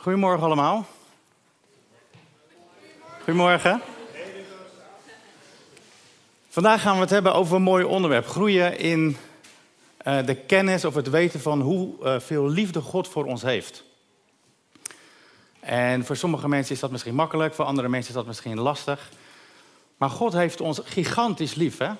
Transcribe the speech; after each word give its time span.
Goedemorgen 0.00 0.44
allemaal. 0.44 0.86
Goedemorgen. 3.18 3.80
Vandaag 6.48 6.82
gaan 6.82 6.94
we 6.94 7.00
het 7.00 7.10
hebben 7.10 7.34
over 7.34 7.56
een 7.56 7.62
mooi 7.62 7.84
onderwerp. 7.84 8.26
Groeien 8.26 8.78
in 8.78 9.16
uh, 10.06 10.26
de 10.26 10.34
kennis 10.34 10.84
of 10.84 10.94
het 10.94 11.10
weten 11.10 11.40
van 11.40 11.60
hoeveel 11.60 12.46
uh, 12.46 12.52
liefde 12.54 12.80
God 12.80 13.08
voor 13.08 13.24
ons 13.24 13.42
heeft. 13.42 13.84
En 15.60 16.04
voor 16.04 16.16
sommige 16.16 16.48
mensen 16.48 16.74
is 16.74 16.80
dat 16.80 16.90
misschien 16.90 17.14
makkelijk, 17.14 17.54
voor 17.54 17.64
andere 17.64 17.88
mensen 17.88 18.10
is 18.10 18.16
dat 18.16 18.26
misschien 18.26 18.60
lastig. 18.60 19.10
Maar 19.96 20.10
God 20.10 20.32
heeft 20.32 20.60
ons 20.60 20.80
gigantisch 20.84 21.54
lief. 21.54 21.78
Hè? 21.78 21.90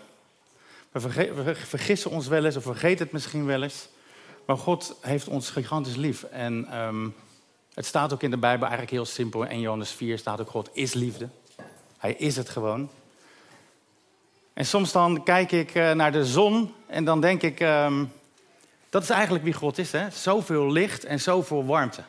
We, 0.92 1.54
vergissen 1.54 2.10
ons 2.10 2.28
wel 2.28 2.44
eens 2.44 2.56
of 2.56 2.62
vergeten 2.62 3.04
het 3.04 3.12
misschien 3.12 3.46
wel 3.46 3.62
eens. 3.62 3.88
Maar 4.46 4.58
God 4.58 4.96
heeft 5.00 5.28
ons 5.28 5.50
gigantisch 5.50 5.96
lief. 5.96 6.22
En 6.22 6.78
um, 6.78 7.14
het 7.80 7.88
staat 7.88 8.12
ook 8.12 8.22
in 8.22 8.30
de 8.30 8.36
Bijbel 8.36 8.66
eigenlijk 8.66 8.90
heel 8.90 9.04
simpel. 9.04 9.44
In 9.44 9.60
Johannes 9.60 9.90
4 9.90 10.18
staat 10.18 10.40
ook 10.40 10.50
God 10.50 10.70
is 10.72 10.94
liefde. 10.94 11.28
Hij 11.98 12.12
is 12.12 12.36
het 12.36 12.48
gewoon. 12.48 12.90
En 14.52 14.66
soms 14.66 14.92
dan 14.92 15.22
kijk 15.22 15.52
ik 15.52 15.74
uh, 15.74 15.92
naar 15.92 16.12
de 16.12 16.24
zon 16.24 16.74
en 16.86 17.04
dan 17.04 17.20
denk 17.20 17.42
ik... 17.42 17.60
Um, 17.60 18.12
dat 18.90 19.02
is 19.02 19.10
eigenlijk 19.10 19.44
wie 19.44 19.52
God 19.52 19.78
is. 19.78 19.92
Hè? 19.92 20.10
Zoveel 20.10 20.72
licht 20.72 21.04
en 21.04 21.20
zoveel 21.20 21.64
warmte. 21.64 22.02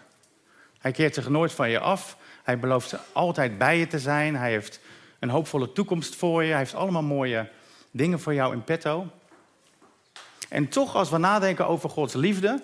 Hij 0.79 0.91
keert 0.91 1.13
zich 1.13 1.29
nooit 1.29 1.51
van 1.51 1.69
je 1.69 1.79
af. 1.79 2.17
Hij 2.43 2.59
belooft 2.59 2.95
altijd 3.11 3.57
bij 3.57 3.77
je 3.77 3.87
te 3.87 3.99
zijn. 3.99 4.35
Hij 4.35 4.51
heeft 4.51 4.79
een 5.19 5.29
hoopvolle 5.29 5.71
toekomst 5.71 6.15
voor 6.15 6.43
je. 6.43 6.49
Hij 6.49 6.57
heeft 6.57 6.75
allemaal 6.75 7.03
mooie 7.03 7.49
dingen 7.91 8.19
voor 8.19 8.33
jou 8.33 8.53
in 8.53 8.63
petto. 8.63 9.07
En 10.49 10.67
toch, 10.67 10.95
als 10.95 11.09
we 11.09 11.17
nadenken 11.17 11.67
over 11.67 11.89
Gods 11.89 12.13
liefde, 12.13 12.63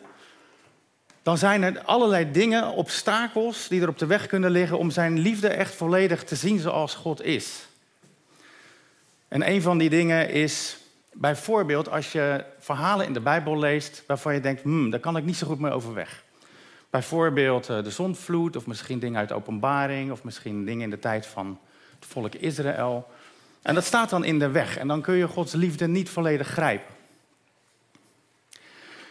dan 1.27 1.37
zijn 1.37 1.63
er 1.63 1.81
allerlei 1.81 2.31
dingen, 2.31 2.71
obstakels, 2.71 3.67
die 3.67 3.81
er 3.81 3.87
op 3.87 3.97
de 3.97 4.05
weg 4.05 4.27
kunnen 4.27 4.51
liggen 4.51 4.77
om 4.77 4.91
zijn 4.91 5.19
liefde 5.19 5.47
echt 5.47 5.75
volledig 5.75 6.23
te 6.23 6.35
zien 6.35 6.59
zoals 6.59 6.95
God 6.95 7.23
is. 7.23 7.67
En 9.27 9.49
een 9.49 9.61
van 9.61 9.77
die 9.77 9.89
dingen 9.89 10.29
is 10.29 10.77
bijvoorbeeld 11.13 11.89
als 11.89 12.11
je 12.11 12.45
verhalen 12.59 13.05
in 13.05 13.13
de 13.13 13.19
Bijbel 13.19 13.59
leest 13.59 14.03
waarvan 14.05 14.33
je 14.33 14.39
denkt, 14.39 14.61
hmm, 14.61 14.89
daar 14.89 14.99
kan 14.99 15.17
ik 15.17 15.23
niet 15.23 15.35
zo 15.35 15.47
goed 15.47 15.59
mee 15.59 15.71
overweg. 15.71 16.23
Bijvoorbeeld 16.89 17.69
eh, 17.69 17.83
de 17.83 17.91
zondvloed, 17.91 18.55
of 18.55 18.65
misschien 18.65 18.99
dingen 18.99 19.19
uit 19.19 19.29
de 19.29 19.35
openbaring, 19.35 20.11
of 20.11 20.23
misschien 20.23 20.65
dingen 20.65 20.83
in 20.83 20.89
de 20.89 20.99
tijd 20.99 21.25
van 21.25 21.59
het 21.99 22.09
volk 22.09 22.35
Israël. 22.35 23.07
En 23.61 23.75
dat 23.75 23.83
staat 23.83 24.09
dan 24.09 24.23
in 24.23 24.39
de 24.39 24.49
weg 24.49 24.77
en 24.77 24.87
dan 24.87 25.01
kun 25.01 25.15
je 25.15 25.27
Gods 25.27 25.53
liefde 25.53 25.87
niet 25.87 26.09
volledig 26.09 26.47
grijpen. 26.47 26.96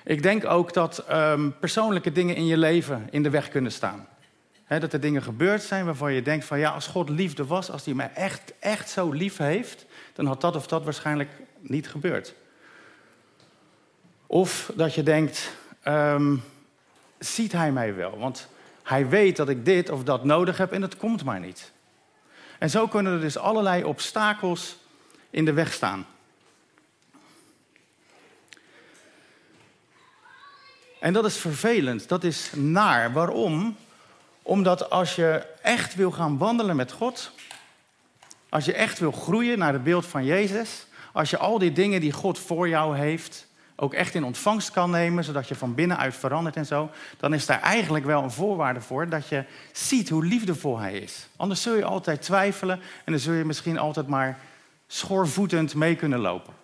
Ik 0.07 0.23
denk 0.23 0.45
ook 0.45 0.73
dat 0.73 1.05
um, 1.11 1.59
persoonlijke 1.59 2.12
dingen 2.12 2.37
in 2.37 2.47
je 2.47 2.57
leven 2.57 3.09
in 3.11 3.23
de 3.23 3.31
weg 3.31 3.49
kunnen 3.49 3.73
staan. 3.73 4.09
Dat 4.69 4.93
er 4.93 5.01
dingen 5.01 5.23
gebeurd 5.23 5.62
zijn 5.62 5.85
waarvan 5.85 6.12
je 6.12 6.23
denkt 6.23 6.45
van 6.45 6.59
ja, 6.59 6.71
als 6.71 6.87
God 6.87 7.09
liefde 7.09 7.47
was, 7.47 7.71
als 7.71 7.85
hij 7.85 7.95
mij 7.95 8.11
echt, 8.15 8.53
echt 8.59 8.91
zo 8.91 9.11
lief 9.11 9.37
heeft, 9.37 9.87
dan 10.12 10.27
had 10.27 10.41
dat 10.41 10.57
of 10.57 10.67
dat 10.67 10.84
waarschijnlijk 10.84 11.31
niet 11.61 11.89
gebeurd. 11.89 12.34
Of 14.27 14.73
dat 14.75 14.95
je 14.95 15.03
denkt, 15.03 15.53
um, 15.84 16.43
ziet 17.19 17.53
hij 17.53 17.73
mij 17.73 17.95
wel? 17.95 18.19
Want 18.19 18.49
hij 18.83 19.09
weet 19.09 19.37
dat 19.37 19.49
ik 19.49 19.65
dit 19.65 19.91
of 19.91 20.03
dat 20.03 20.25
nodig 20.25 20.57
heb 20.57 20.73
en 20.73 20.83
het 20.83 20.97
komt 20.97 21.25
maar 21.25 21.41
niet. 21.41 21.73
En 22.59 22.71
zo 22.71 22.87
kunnen 22.87 23.12
er 23.12 23.21
dus 23.21 23.39
allerlei 23.39 23.84
obstakels 23.84 24.77
in 25.31 25.45
de 25.45 25.53
weg 25.53 25.73
staan. 25.73 26.07
En 31.07 31.12
dat 31.12 31.25
is 31.25 31.37
vervelend, 31.37 32.09
dat 32.09 32.25
is 32.25 32.51
naar. 32.55 33.12
Waarom? 33.12 33.77
Omdat 34.43 34.91
als 34.91 35.15
je 35.15 35.47
echt 35.62 35.95
wil 35.95 36.11
gaan 36.11 36.39
wandelen 36.39 36.77
met 36.77 36.93
God, 36.93 37.31
als 38.49 38.65
je 38.65 38.73
echt 38.73 38.99
wil 38.99 39.12
groeien 39.12 39.59
naar 39.59 39.72
het 39.72 39.84
beeld 39.84 40.06
van 40.06 40.25
Jezus, 40.25 40.87
als 41.12 41.31
je 41.31 41.39
al 41.39 41.59
die 41.59 41.72
dingen 41.72 42.00
die 42.00 42.12
God 42.12 42.39
voor 42.39 42.69
jou 42.69 42.97
heeft, 42.97 43.47
ook 43.77 43.94
echt 43.94 44.15
in 44.15 44.25
ontvangst 44.25 44.71
kan 44.71 44.91
nemen, 44.91 45.25
zodat 45.25 45.49
je 45.49 45.55
van 45.55 45.75
binnenuit 45.75 46.15
verandert 46.15 46.56
en 46.56 46.67
zo, 46.67 46.91
dan 47.19 47.34
is 47.34 47.47
daar 47.47 47.61
eigenlijk 47.61 48.05
wel 48.05 48.23
een 48.23 48.31
voorwaarde 48.31 48.81
voor 48.81 49.09
dat 49.09 49.28
je 49.28 49.44
ziet 49.73 50.09
hoe 50.09 50.25
liefdevol 50.25 50.78
Hij 50.78 50.99
is. 50.99 51.28
Anders 51.37 51.62
zul 51.62 51.77
je 51.77 51.84
altijd 51.84 52.23
twijfelen 52.23 52.81
en 53.05 53.12
dan 53.12 53.21
zul 53.21 53.34
je 53.34 53.44
misschien 53.44 53.78
altijd 53.78 54.06
maar 54.06 54.38
schoorvoetend 54.87 55.75
mee 55.75 55.97
kunnen 55.97 56.19
lopen. 56.19 56.55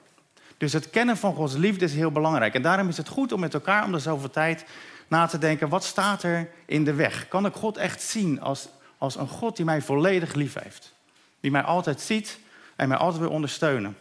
Dus 0.63 0.73
het 0.73 0.91
kennen 0.91 1.17
van 1.17 1.35
Gods 1.35 1.55
liefde 1.55 1.85
is 1.85 1.95
heel 1.95 2.13
belangrijk. 2.13 2.55
En 2.55 2.63
daarom 2.63 2.89
is 2.89 2.97
het 2.97 3.09
goed 3.09 3.33
om 3.33 3.41
met 3.41 3.55
elkaar 3.55 3.85
om 3.85 3.93
de 3.93 3.99
zoveel 3.99 4.31
tijd 4.31 4.65
na 5.09 5.27
te 5.27 5.39
denken: 5.39 5.69
wat 5.69 5.85
staat 5.85 6.23
er 6.23 6.51
in 6.67 6.85
de 6.85 6.95
weg? 6.95 7.29
Kan 7.29 7.47
ik 7.47 7.55
God 7.55 7.77
echt 7.77 8.03
zien 8.03 8.41
als, 8.41 8.69
als 8.99 9.17
een 9.17 9.29
God 9.29 9.57
die 9.57 9.65
mij 9.65 9.83
volledig 9.83 10.35
lief 10.35 10.55
heeft? 10.55 10.95
Die 11.41 11.51
mij 11.51 11.63
altijd 11.63 12.01
ziet 12.01 12.39
en 12.77 12.89
mij 12.89 12.97
altijd 12.97 13.21
wil 13.21 13.31
ondersteunen. 13.31 13.97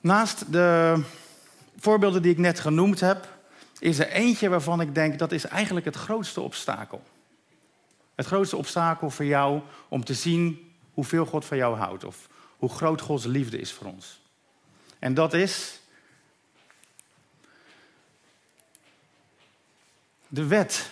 Naast 0.00 0.52
de 0.52 1.00
voorbeelden 1.78 2.22
die 2.22 2.32
ik 2.32 2.38
net 2.38 2.60
genoemd 2.60 3.00
heb, 3.00 3.28
is 3.78 3.98
er 3.98 4.08
eentje 4.08 4.48
waarvan 4.48 4.80
ik 4.80 4.94
denk 4.94 5.18
dat 5.18 5.32
is 5.32 5.44
eigenlijk 5.44 5.86
het 5.86 5.96
grootste 5.96 6.40
obstakel. 6.40 7.02
Het 8.14 8.26
grootste 8.26 8.56
obstakel 8.56 9.10
voor 9.10 9.24
jou 9.24 9.60
om 9.88 10.04
te 10.04 10.14
zien 10.14 10.72
hoeveel 10.94 11.26
God 11.26 11.44
van 11.44 11.56
jou 11.56 11.76
houdt 11.76 12.04
of 12.04 12.28
hoe 12.56 12.68
groot 12.68 13.00
Gods 13.00 13.24
liefde 13.24 13.58
is 13.58 13.72
voor 13.72 13.86
ons. 13.86 14.22
En 15.04 15.14
dat 15.14 15.34
is 15.34 15.80
de 20.28 20.46
wet. 20.46 20.90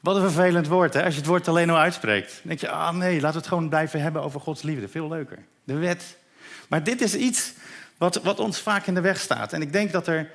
Wat 0.00 0.16
een 0.16 0.22
vervelend 0.22 0.66
woord, 0.66 0.94
hè? 0.94 1.04
als 1.04 1.12
je 1.12 1.20
het 1.20 1.28
woord 1.28 1.48
alleen 1.48 1.70
al 1.70 1.78
uitspreekt. 1.78 2.28
Dan 2.28 2.42
denk 2.42 2.60
je, 2.60 2.68
ah 2.68 2.94
nee, 2.94 3.14
laten 3.14 3.30
we 3.32 3.36
het 3.36 3.46
gewoon 3.46 3.68
blijven 3.68 4.00
hebben 4.00 4.22
over 4.22 4.40
Gods 4.40 4.62
liefde. 4.62 4.88
Veel 4.88 5.08
leuker. 5.08 5.38
De 5.64 5.74
wet. 5.74 6.16
Maar 6.68 6.84
dit 6.84 7.00
is 7.00 7.14
iets 7.14 7.52
wat, 7.96 8.22
wat 8.22 8.40
ons 8.40 8.58
vaak 8.58 8.86
in 8.86 8.94
de 8.94 9.00
weg 9.00 9.20
staat. 9.20 9.52
En 9.52 9.62
ik 9.62 9.72
denk 9.72 9.92
dat 9.92 10.06
er 10.06 10.30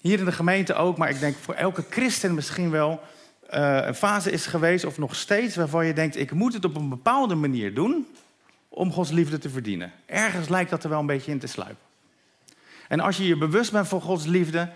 hier 0.00 0.18
in 0.18 0.24
de 0.24 0.32
gemeente 0.32 0.74
ook, 0.74 0.96
maar 0.96 1.10
ik 1.10 1.20
denk 1.20 1.36
voor 1.36 1.54
elke 1.54 1.84
christen 1.90 2.34
misschien 2.34 2.70
wel 2.70 3.00
uh, 3.50 3.78
een 3.86 3.94
fase 3.94 4.30
is 4.30 4.46
geweest, 4.46 4.84
of 4.84 4.98
nog 4.98 5.14
steeds, 5.14 5.56
waarvan 5.56 5.86
je 5.86 5.92
denkt: 5.92 6.16
ik 6.16 6.32
moet 6.32 6.52
het 6.52 6.64
op 6.64 6.76
een 6.76 6.88
bepaalde 6.88 7.34
manier 7.34 7.74
doen 7.74 8.06
om 8.74 8.92
Gods 8.92 9.10
liefde 9.10 9.38
te 9.38 9.50
verdienen. 9.50 9.92
Ergens 10.06 10.48
lijkt 10.48 10.70
dat 10.70 10.84
er 10.84 10.90
wel 10.90 11.00
een 11.00 11.06
beetje 11.06 11.30
in 11.30 11.38
te 11.38 11.46
sluipen. 11.46 11.82
En 12.88 13.00
als 13.00 13.16
je 13.16 13.26
je 13.26 13.36
bewust 13.36 13.72
bent 13.72 13.88
van 13.88 14.00
Gods 14.00 14.26
liefde, 14.26 14.70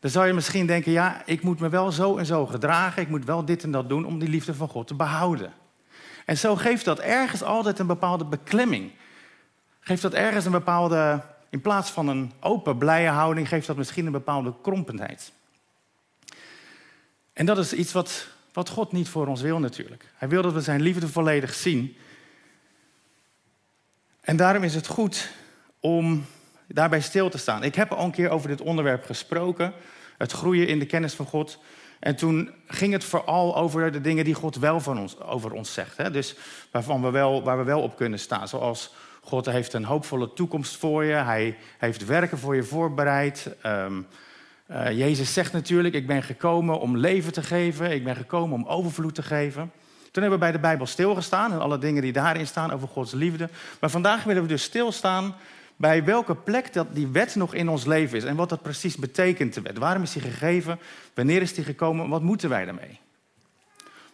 dan 0.00 0.10
zou 0.10 0.26
je 0.26 0.32
misschien 0.32 0.66
denken: 0.66 0.92
ja, 0.92 1.22
ik 1.26 1.42
moet 1.42 1.60
me 1.60 1.68
wel 1.68 1.92
zo 1.92 2.16
en 2.16 2.26
zo 2.26 2.46
gedragen, 2.46 3.02
ik 3.02 3.08
moet 3.08 3.24
wel 3.24 3.44
dit 3.44 3.62
en 3.62 3.70
dat 3.70 3.88
doen 3.88 4.04
om 4.04 4.18
die 4.18 4.28
liefde 4.28 4.54
van 4.54 4.68
God 4.68 4.86
te 4.86 4.94
behouden. 4.94 5.52
En 6.24 6.38
zo 6.38 6.56
geeft 6.56 6.84
dat 6.84 6.98
ergens 6.98 7.42
altijd 7.42 7.78
een 7.78 7.86
bepaalde 7.86 8.24
beklemming. 8.24 8.90
Geeft 9.80 10.02
dat 10.02 10.14
ergens 10.14 10.44
een 10.44 10.52
bepaalde, 10.52 11.22
in 11.48 11.60
plaats 11.60 11.90
van 11.90 12.08
een 12.08 12.32
open, 12.40 12.78
blije 12.78 13.08
houding, 13.08 13.48
geeft 13.48 13.66
dat 13.66 13.76
misschien 13.76 14.06
een 14.06 14.12
bepaalde 14.12 14.54
krompendheid. 14.62 15.32
En 17.32 17.46
dat 17.46 17.58
is 17.58 17.72
iets 17.72 17.92
wat, 17.92 18.26
wat 18.52 18.68
God 18.68 18.92
niet 18.92 19.08
voor 19.08 19.26
ons 19.26 19.40
wil 19.40 19.58
natuurlijk. 19.58 20.12
Hij 20.14 20.28
wil 20.28 20.42
dat 20.42 20.52
we 20.52 20.60
zijn 20.60 20.80
liefde 20.80 21.08
volledig 21.08 21.54
zien. 21.54 21.96
En 24.30 24.36
daarom 24.36 24.62
is 24.62 24.74
het 24.74 24.86
goed 24.86 25.30
om 25.80 26.24
daarbij 26.66 27.00
stil 27.00 27.30
te 27.30 27.38
staan. 27.38 27.62
Ik 27.62 27.74
heb 27.74 27.92
al 27.92 28.04
een 28.04 28.10
keer 28.10 28.30
over 28.30 28.48
dit 28.48 28.60
onderwerp 28.60 29.04
gesproken, 29.04 29.72
het 30.18 30.32
groeien 30.32 30.66
in 30.66 30.78
de 30.78 30.86
kennis 30.86 31.14
van 31.14 31.26
God. 31.26 31.58
En 32.00 32.16
toen 32.16 32.50
ging 32.66 32.92
het 32.92 33.04
vooral 33.04 33.56
over 33.56 33.92
de 33.92 34.00
dingen 34.00 34.24
die 34.24 34.34
God 34.34 34.56
wel 34.56 34.80
van 34.80 34.98
ons, 34.98 35.20
over 35.20 35.52
ons 35.52 35.72
zegt. 35.72 35.96
Hè? 35.96 36.10
Dus 36.10 36.36
waarvan 36.70 37.02
we 37.02 37.10
wel, 37.10 37.42
waar 37.42 37.58
we 37.58 37.64
wel 37.64 37.82
op 37.82 37.96
kunnen 37.96 38.18
staan. 38.18 38.48
Zoals 38.48 38.94
God 39.20 39.46
heeft 39.46 39.72
een 39.72 39.84
hoopvolle 39.84 40.32
toekomst 40.32 40.76
voor 40.76 41.04
je. 41.04 41.14
Hij 41.14 41.56
heeft 41.78 42.04
werken 42.04 42.38
voor 42.38 42.54
je 42.54 42.64
voorbereid. 42.64 43.56
Um, 43.66 44.06
uh, 44.70 44.90
Jezus 44.98 45.32
zegt 45.32 45.52
natuurlijk, 45.52 45.94
ik 45.94 46.06
ben 46.06 46.22
gekomen 46.22 46.80
om 46.80 46.96
leven 46.96 47.32
te 47.32 47.42
geven. 47.42 47.90
Ik 47.90 48.04
ben 48.04 48.16
gekomen 48.16 48.56
om 48.56 48.66
overvloed 48.66 49.14
te 49.14 49.22
geven. 49.22 49.72
Toen 50.10 50.22
hebben 50.22 50.40
we 50.40 50.44
bij 50.44 50.52
de 50.52 50.58
Bijbel 50.58 50.86
stilgestaan 50.86 51.52
en 51.52 51.60
alle 51.60 51.78
dingen 51.78 52.02
die 52.02 52.12
daarin 52.12 52.46
staan 52.46 52.70
over 52.70 52.88
Gods 52.88 53.12
liefde. 53.12 53.48
Maar 53.80 53.90
vandaag 53.90 54.24
willen 54.24 54.42
we 54.42 54.48
dus 54.48 54.62
stilstaan 54.62 55.34
bij 55.76 56.04
welke 56.04 56.34
plek 56.34 56.72
dat 56.72 56.94
die 56.94 57.06
wet 57.06 57.34
nog 57.34 57.54
in 57.54 57.68
ons 57.68 57.84
leven 57.84 58.16
is. 58.16 58.24
En 58.24 58.36
wat 58.36 58.48
dat 58.48 58.62
precies 58.62 58.96
betekent, 58.96 59.54
de 59.54 59.60
wet. 59.60 59.78
Waarom 59.78 60.02
is 60.02 60.12
die 60.12 60.22
gegeven? 60.22 60.78
Wanneer 61.14 61.42
is 61.42 61.54
die 61.54 61.64
gekomen? 61.64 62.08
Wat 62.08 62.22
moeten 62.22 62.48
wij 62.48 62.64
daarmee? 62.64 62.98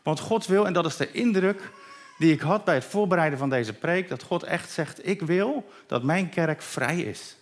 Want 0.02 0.20
God 0.20 0.46
wil, 0.46 0.66
en 0.66 0.72
dat 0.72 0.87
is 0.87 0.96
de 0.96 1.12
indruk 1.12 1.70
die 2.19 2.32
ik 2.32 2.40
had 2.40 2.64
bij 2.64 2.75
het 2.75 2.84
voorbereiden 2.84 3.38
van 3.38 3.50
deze 3.50 3.72
preek, 3.72 4.08
dat 4.08 4.22
God 4.22 4.43
echt 4.43 4.70
zegt, 4.70 5.06
ik 5.06 5.22
wil 5.22 5.70
dat 5.87 6.02
mijn 6.02 6.28
kerk 6.28 6.62
vrij 6.62 7.00
is. 7.00 7.37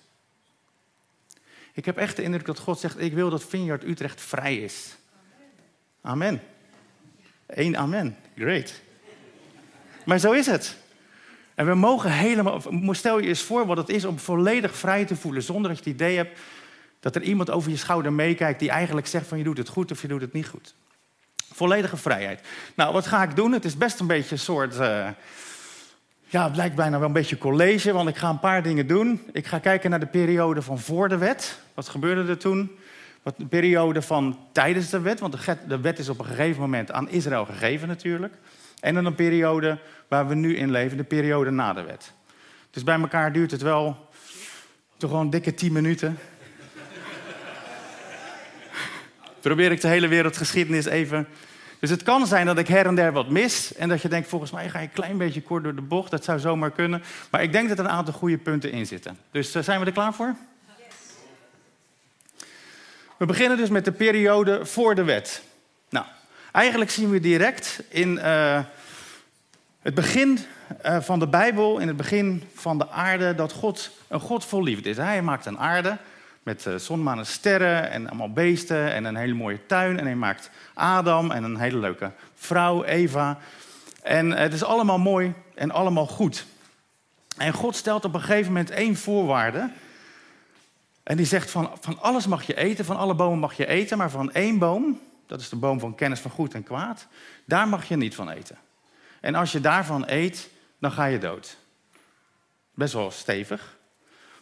Ik 1.73 1.85
heb 1.85 1.97
echt 1.97 2.17
de 2.17 2.23
indruk 2.23 2.47
dat 2.47 2.59
God 2.59 2.81
zegt, 2.81 3.01
ik 3.01 3.13
wil 3.13 3.31
dat 3.31 3.45
Vineyard 3.45 3.85
Utrecht 3.85 4.21
vrij 4.21 4.57
is. 4.57 4.97
Amen. 6.01 6.43
Eén 7.47 7.77
amen. 7.77 8.17
Great. 8.37 8.81
Maar 10.05 10.19
zo 10.19 10.33
is 10.33 10.47
het. 10.47 10.77
En 11.55 11.67
we 11.67 11.75
mogen 11.75 12.13
helemaal. 12.13 12.63
Stel 12.91 13.19
je 13.19 13.29
eens 13.29 13.43
voor 13.43 13.67
wat 13.67 13.77
het 13.77 13.89
is 13.89 14.05
om 14.05 14.19
volledig 14.19 14.77
vrij 14.77 15.05
te 15.05 15.17
voelen. 15.17 15.43
zonder 15.43 15.69
dat 15.71 15.85
je 15.85 15.91
het 15.91 16.01
idee 16.01 16.17
hebt 16.17 16.39
dat 17.01 17.15
er 17.15 17.23
iemand 17.23 17.51
over 17.51 17.71
je 17.71 17.77
schouder 17.77 18.13
meekijkt. 18.13 18.59
die 18.59 18.71
eigenlijk 18.71 19.07
zegt 19.07 19.27
van 19.27 19.39
je 19.39 19.45
doet 19.45 19.59
het 19.59 19.69
goed 19.69 19.91
of 19.91 20.03
je 20.03 20.09
doet 20.09 20.21
het 20.21 20.33
niet 20.33 20.49
goed. 20.49 20.75
Volledige 21.53 21.97
vrijheid. 21.97 22.41
Nou, 22.75 22.93
wat 22.93 23.07
ga 23.07 23.23
ik 23.23 23.37
doen? 23.37 23.53
Het 23.53 23.65
is 23.65 23.77
best 23.77 24.01
een 24.01 24.07
beetje 24.07 24.33
een 24.33 24.39
soort. 24.39 24.75
Uh, 24.75 25.09
ja, 26.25 26.47
het 26.47 26.57
lijkt 26.57 26.75
bijna 26.75 26.99
wel 26.99 27.07
een 27.07 27.13
beetje 27.13 27.39
college, 27.39 27.93
want 27.93 28.09
ik 28.09 28.17
ga 28.17 28.29
een 28.29 28.41
paar 28.41 28.63
dingen 28.63 28.87
doen. 28.87 29.23
Ik 29.33 29.47
ga 29.47 29.59
kijken 29.59 29.91
naar 29.91 30.01
de 30.01 30.07
periode 30.07 30.63
van 30.63 30.79
voor 30.79 31.09
de 31.09 31.17
wet. 31.17 31.59
Wat 31.75 31.89
gebeurde 31.89 32.31
er 32.31 32.39
toen? 32.39 32.79
Wat 33.25 33.37
de 33.37 33.47
periode 33.47 34.03
van 34.03 34.39
tijdens 34.53 34.91
de 34.91 35.01
wet, 35.01 35.21
want 35.21 35.37
de 35.69 35.81
wet 35.81 35.99
is 35.99 36.09
op 36.09 36.19
een 36.19 36.25
gegeven 36.25 36.61
moment 36.61 36.93
aan 36.93 37.09
Israël 37.09 37.45
gegeven 37.45 37.89
natuurlijk. 37.89 38.35
En 38.81 38.95
dan 38.95 39.05
een 39.05 39.15
periode 39.15 39.79
waar 40.09 40.29
we 40.29 40.35
nu 40.35 40.57
in 40.57 40.71
leven, 40.71 40.97
de 40.97 41.05
periode 41.05 41.51
na 41.51 41.73
de 41.73 41.83
wet. 41.83 42.13
Dus 42.71 42.83
bij 42.83 43.01
elkaar 43.01 43.33
duurt 43.33 43.51
het 43.51 43.63
wel 43.63 44.09
toch 44.97 45.11
gewoon 45.11 45.31
dikke 45.31 45.55
tien 45.55 45.73
minuten. 45.73 46.19
Probeer 49.41 49.73
ik 49.73 49.81
de 49.81 49.89
hele 49.89 50.09
wereldgeschiedenis 50.09 50.85
even. 50.85 51.27
Dus 51.79 51.91
het 51.91 52.03
kan 52.03 52.27
zijn 52.27 52.47
dat 52.47 52.59
ik 52.59 52.69
her 52.69 52.87
en 52.87 52.95
der 52.95 53.13
wat 53.13 53.29
mis. 53.29 53.75
En 53.75 53.89
dat 53.89 54.03
je 54.03 54.09
denkt, 54.09 54.29
volgens 54.29 54.51
mij 54.51 54.71
ga 54.71 54.79
je 54.79 54.87
een 54.87 54.93
klein 54.93 55.19
beetje 55.19 55.43
kort 55.43 55.65
door 55.65 55.75
de 55.75 55.83
bocht. 55.83 56.11
Dat 56.11 56.25
zou 56.25 56.39
zomaar 56.39 56.71
kunnen. 56.71 57.03
Maar 57.31 57.43
ik 57.43 57.53
denk 57.53 57.69
dat 57.69 57.79
er 57.79 57.85
een 57.85 57.91
aantal 57.91 58.15
goede 58.15 58.39
punten 58.39 58.73
in 58.73 58.87
zitten. 58.87 59.19
Dus 59.31 59.57
uh, 59.57 59.63
zijn 59.63 59.81
we 59.81 59.87
er 59.87 59.93
klaar 59.93 60.15
voor? 60.15 60.37
We 63.17 63.27
beginnen 63.27 63.59
dus 63.59 63.69
met 63.69 63.85
de 63.85 63.93
periode 63.93 64.67
voor 64.67 64.95
de 64.95 65.05
wet. 65.05 65.43
Nou, 65.89 66.07
eigenlijk 66.53 66.91
zien 66.91 67.11
we 67.11 67.21
direct 67.21 67.83
in 67.89 68.17
uh, 68.17 68.61
het 69.83 69.95
begin 69.95 70.39
uh, 70.87 71.01
van 71.01 71.19
de 71.19 71.27
Bijbel, 71.27 71.79
in 71.79 71.89
het 71.89 71.97
begin 71.97 72.43
van 72.55 72.79
de 72.79 72.91
aarde, 72.91 73.35
dat 73.35 73.53
God 73.53 73.91
een 74.09 74.21
God 74.21 74.45
vol 74.45 74.63
liefde 74.63 74.89
is. 74.89 74.97
Hij 74.97 75.23
maakt 75.23 75.47
een 75.47 75.59
aarde 75.59 75.97
met 76.43 76.65
uh, 76.67 76.75
zon, 76.75 77.03
maan 77.03 77.19
en 77.19 77.27
sterren 77.27 77.91
en 77.91 78.09
allemaal 78.09 78.33
beesten 78.33 78.93
en 78.93 79.05
een 79.05 79.17
hele 79.17 79.35
mooie 79.35 79.67
tuin. 79.67 79.99
En 79.99 80.05
hij 80.05 80.15
maakt 80.15 80.51
Adam 80.75 81.31
en 81.31 81.45
een 81.45 81.59
hele 81.59 81.79
leuke 81.79 82.11
vrouw, 82.35 82.85
Eva. 82.85 83.39
En 84.03 84.31
het 84.31 84.53
is 84.53 84.65
allemaal 84.65 84.99
mooi 84.99 85.33
en 85.55 85.71
allemaal 85.71 86.07
goed. 86.07 86.47
En 87.37 87.53
God 87.53 87.77
stelt 87.77 88.05
op 88.05 88.15
een 88.15 88.21
gegeven 88.21 88.53
moment 88.53 88.71
één 88.71 88.97
voorwaarde. 88.97 89.71
En 91.05 91.17
die 91.17 91.27
zegt 91.27 91.51
van, 91.51 91.71
van 91.81 92.01
alles 92.01 92.27
mag 92.27 92.43
je 92.43 92.57
eten, 92.57 92.85
van 92.85 92.97
alle 92.97 93.15
bomen 93.15 93.39
mag 93.39 93.57
je 93.57 93.67
eten, 93.67 93.99
maar 93.99 94.11
van 94.11 94.33
één 94.33 94.59
boom, 94.59 95.01
dat 95.27 95.41
is 95.41 95.49
de 95.49 95.57
boom 95.57 95.81
van 95.81 95.95
kennis 95.95 96.21
van 96.21 96.31
goed 96.31 96.55
en 96.55 96.63
kwaad, 96.63 97.07
daar 97.45 97.69
mag 97.69 97.89
je 97.89 97.97
niet 97.97 98.15
van 98.15 98.31
eten. 98.31 98.59
En 99.21 99.35
als 99.35 99.53
je 99.53 99.61
daarvan 99.61 100.05
eet, 100.07 100.51
dan 100.79 100.93
ga 100.93 101.05
je 101.05 101.19
dood. 101.19 101.57
Best 102.75 102.93
wel 102.93 103.11
stevig. 103.11 103.77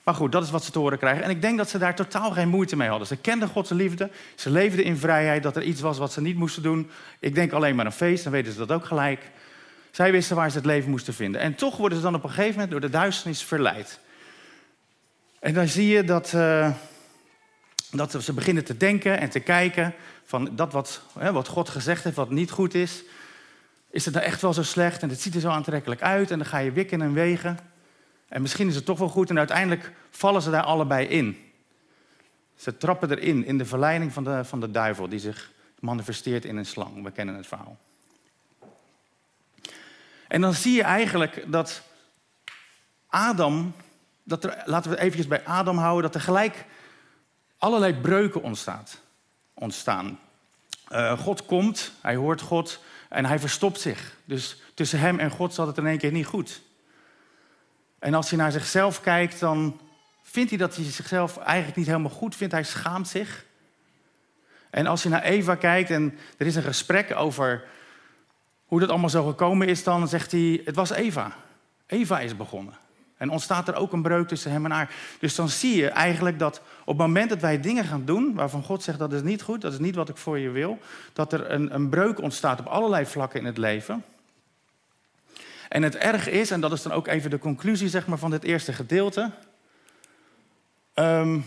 Maar 0.03 0.15
goed, 0.15 0.33
dat 0.33 0.43
is 0.43 0.51
wat 0.51 0.65
ze 0.65 0.71
te 0.71 0.79
horen 0.79 0.99
krijgen. 0.99 1.25
En 1.25 1.31
ik 1.31 1.43
denk 1.43 1.59
dat 1.59 1.69
ze 1.69 1.79
daar 1.79 1.95
totaal 1.95 2.31
geen 2.31 2.49
moeite 2.49 2.77
mee 2.77 2.89
hadden. 2.89 3.07
Ze 3.07 3.17
kenden 3.17 3.49
Gods 3.49 3.71
liefde, 3.71 4.11
ze 4.35 4.51
leefden 4.51 4.85
in 4.85 4.97
vrijheid, 4.97 5.43
dat 5.43 5.57
er 5.57 5.63
iets 5.63 5.81
was 5.81 5.99
wat 5.99 6.13
ze 6.13 6.21
niet 6.21 6.37
moesten 6.37 6.63
doen. 6.63 6.91
Ik 7.19 7.35
denk 7.35 7.53
alleen 7.53 7.75
maar 7.75 7.87
een 7.87 7.93
feest, 7.93 8.23
dan 8.23 8.33
weten 8.33 8.53
ze 8.53 8.59
dat 8.59 8.73
ook 8.73 8.85
gelijk. 8.85 9.31
Zij 9.91 10.13
wisten 10.13 10.37
waar 10.37 10.51
ze 10.51 10.57
het 10.57 10.67
leven 10.67 10.91
moesten 10.91 11.15
vinden. 11.15 11.41
En 11.41 11.55
toch 11.55 11.77
worden 11.77 11.99
ze 11.99 12.05
dan 12.05 12.15
op 12.15 12.25
een 12.25 12.31
gegeven 12.31 12.53
moment 12.53 12.71
door 12.71 12.81
de 12.81 12.91
duisternis 12.91 13.43
verleid. 13.43 14.01
En 15.43 15.55
dan 15.55 15.69
zie 15.69 15.87
je 15.87 16.05
dat, 16.05 16.33
uh, 16.35 16.75
dat 17.91 18.23
ze 18.23 18.33
beginnen 18.33 18.65
te 18.65 18.77
denken 18.77 19.19
en 19.19 19.31
te 19.31 19.41
kijken 19.41 19.95
van 20.25 20.57
dat 20.57 20.73
wat, 20.73 21.03
hè, 21.19 21.33
wat 21.33 21.49
God 21.49 21.69
gezegd 21.69 22.05
heeft, 22.05 22.17
wat 22.17 22.31
niet 22.31 22.51
goed 22.51 22.75
is. 22.75 23.03
Is 23.91 24.05
het 24.05 24.15
nou 24.15 24.27
echt 24.27 24.41
wel 24.41 24.53
zo 24.53 24.63
slecht 24.63 25.03
en 25.03 25.09
het 25.09 25.21
ziet 25.21 25.35
er 25.35 25.41
zo 25.41 25.49
aantrekkelijk 25.49 26.03
uit 26.03 26.31
en 26.31 26.39
dan 26.39 26.47
ga 26.47 26.59
je 26.59 26.73
wikken 26.73 27.03
en 27.03 27.13
wegen. 27.13 27.59
En 28.29 28.43
misschien 28.43 28.69
is 28.69 28.75
het 28.75 28.85
toch 28.85 28.99
wel 28.99 29.09
goed 29.09 29.31
en 29.31 29.39
uiteindelijk 29.39 29.93
vallen 30.11 30.43
ze 30.43 30.51
daar 30.51 30.63
allebei 30.63 31.07
in. 31.07 31.53
Ze 32.57 32.77
trappen 32.77 33.11
erin, 33.11 33.45
in 33.45 33.59
de 33.59 33.67
verleiding 33.67 34.13
van 34.13 34.25
de, 34.25 34.45
van 34.45 34.61
de 34.61 34.71
duivel 34.71 35.09
die 35.09 35.19
zich 35.19 35.51
manifesteert 35.79 36.45
in 36.45 36.57
een 36.57 36.67
slang. 36.67 37.03
We 37.03 37.11
kennen 37.11 37.35
het 37.35 37.47
verhaal. 37.47 37.79
En 40.29 40.41
dan 40.41 40.55
zie 40.55 40.75
je 40.75 40.83
eigenlijk 40.83 41.45
dat 41.47 41.83
Adam 43.07 43.75
laten 44.65 44.91
we 44.91 44.99
eventjes 44.99 45.27
bij 45.27 45.45
Adam 45.45 45.79
houden, 45.79 46.03
dat 46.03 46.15
er 46.15 46.21
gelijk 46.21 46.65
allerlei 47.59 47.95
breuken 47.95 48.43
ontstaat, 48.43 49.01
ontstaan. 49.55 50.19
Uh, 50.93 51.19
God 51.19 51.45
komt, 51.45 51.93
hij 52.01 52.17
hoort 52.17 52.41
God 52.41 52.81
en 53.09 53.25
hij 53.25 53.39
verstopt 53.39 53.81
zich. 53.81 54.17
Dus 54.25 54.63
tussen 54.75 54.99
hem 54.99 55.19
en 55.19 55.31
God 55.31 55.55
zat 55.55 55.67
het 55.67 55.79
in 55.79 55.87
één 55.87 55.99
keer 55.99 56.13
niet 56.13 56.27
goed. 56.27 56.63
En 57.99 58.15
als 58.15 58.31
hij 58.31 58.39
naar 58.39 58.53
zichzelf 58.53 59.01
kijkt, 59.01 59.41
dan 59.41 59.81
vindt 60.23 60.51
hij 60.51 60.59
dat 60.59 60.77
hij 60.77 60.85
zichzelf 60.85 61.37
eigenlijk 61.37 61.77
niet 61.77 61.87
helemaal 61.87 62.11
goed 62.11 62.37
vindt. 62.37 62.53
Hij 62.53 62.65
schaamt 62.65 63.09
zich. 63.09 63.45
En 64.71 64.87
als 64.87 65.03
je 65.03 65.09
naar 65.09 65.23
Eva 65.23 65.55
kijkt 65.55 65.91
en 65.91 66.19
er 66.37 66.47
is 66.47 66.55
een 66.55 66.63
gesprek 66.63 67.17
over 67.17 67.65
hoe 68.65 68.81
dat 68.81 68.89
allemaal 68.89 69.11
zo 69.11 69.27
gekomen 69.27 69.69
is, 69.69 69.85
dan 69.85 70.09
zegt 70.09 70.33
hij: 70.33 70.61
Het 70.65 70.77
was 70.77 70.91
Eva. 70.91 71.37
Eva 71.87 72.21
is 72.21 72.37
begonnen. 72.37 72.75
En 73.23 73.31
ontstaat 73.31 73.69
er 73.69 73.75
ook 73.75 73.93
een 73.93 74.03
breuk 74.03 74.29
tussen 74.29 74.51
hem 74.51 74.65
en 74.65 74.71
haar. 74.71 74.91
Dus 75.19 75.35
dan 75.35 75.49
zie 75.49 75.77
je 75.77 75.89
eigenlijk 75.89 76.39
dat 76.39 76.61
op 76.81 76.99
het 76.99 77.07
moment 77.07 77.29
dat 77.29 77.41
wij 77.41 77.61
dingen 77.61 77.85
gaan 77.85 78.05
doen 78.05 78.35
waarvan 78.35 78.63
God 78.63 78.83
zegt 78.83 78.99
dat 78.99 79.13
is 79.13 79.23
niet 79.23 79.43
goed, 79.43 79.61
dat 79.61 79.73
is 79.73 79.79
niet 79.79 79.95
wat 79.95 80.09
ik 80.09 80.17
voor 80.17 80.39
je 80.39 80.51
wil, 80.51 80.79
dat 81.13 81.33
er 81.33 81.51
een, 81.51 81.75
een 81.75 81.89
breuk 81.89 82.21
ontstaat 82.21 82.61
op 82.61 82.67
allerlei 82.67 83.07
vlakken 83.07 83.41
in 83.41 83.47
het 83.47 83.59
leven. 83.59 84.05
En 85.69 85.83
het 85.83 85.97
erg 85.97 86.29
is, 86.29 86.51
en 86.51 86.61
dat 86.61 86.73
is 86.73 86.83
dan 86.83 86.93
ook 86.93 87.07
even 87.07 87.31
de 87.31 87.39
conclusie 87.39 87.89
zeg 87.89 88.07
maar, 88.07 88.19
van 88.19 88.31
dit 88.31 88.43
eerste 88.43 88.73
gedeelte. 88.73 89.31
Um, 90.95 91.45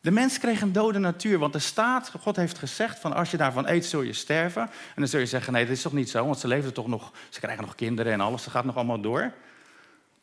de 0.00 0.10
mens 0.10 0.38
kreeg 0.38 0.60
een 0.60 0.72
dode 0.72 0.98
natuur, 0.98 1.38
want 1.38 1.52
de 1.52 1.58
staat, 1.58 2.12
God 2.20 2.36
heeft 2.36 2.58
gezegd 2.58 2.98
van 2.98 3.12
als 3.12 3.30
je 3.30 3.36
daarvan 3.36 3.68
eet 3.68 3.86
zul 3.86 4.02
je 4.02 4.12
sterven. 4.12 4.62
En 4.62 4.70
dan 4.96 5.08
zul 5.08 5.20
je 5.20 5.26
zeggen 5.26 5.52
nee, 5.52 5.64
dat 5.64 5.76
is 5.76 5.82
toch 5.82 5.92
niet 5.92 6.10
zo, 6.10 6.24
want 6.24 6.38
ze 6.38 6.48
leven 6.48 6.72
toch 6.72 6.86
nog, 6.86 7.12
ze 7.28 7.40
krijgen 7.40 7.64
nog 7.64 7.74
kinderen 7.74 8.12
en 8.12 8.20
alles, 8.20 8.42
ze 8.42 8.50
gaat 8.50 8.64
nog 8.64 8.76
allemaal 8.76 9.00
door. 9.00 9.32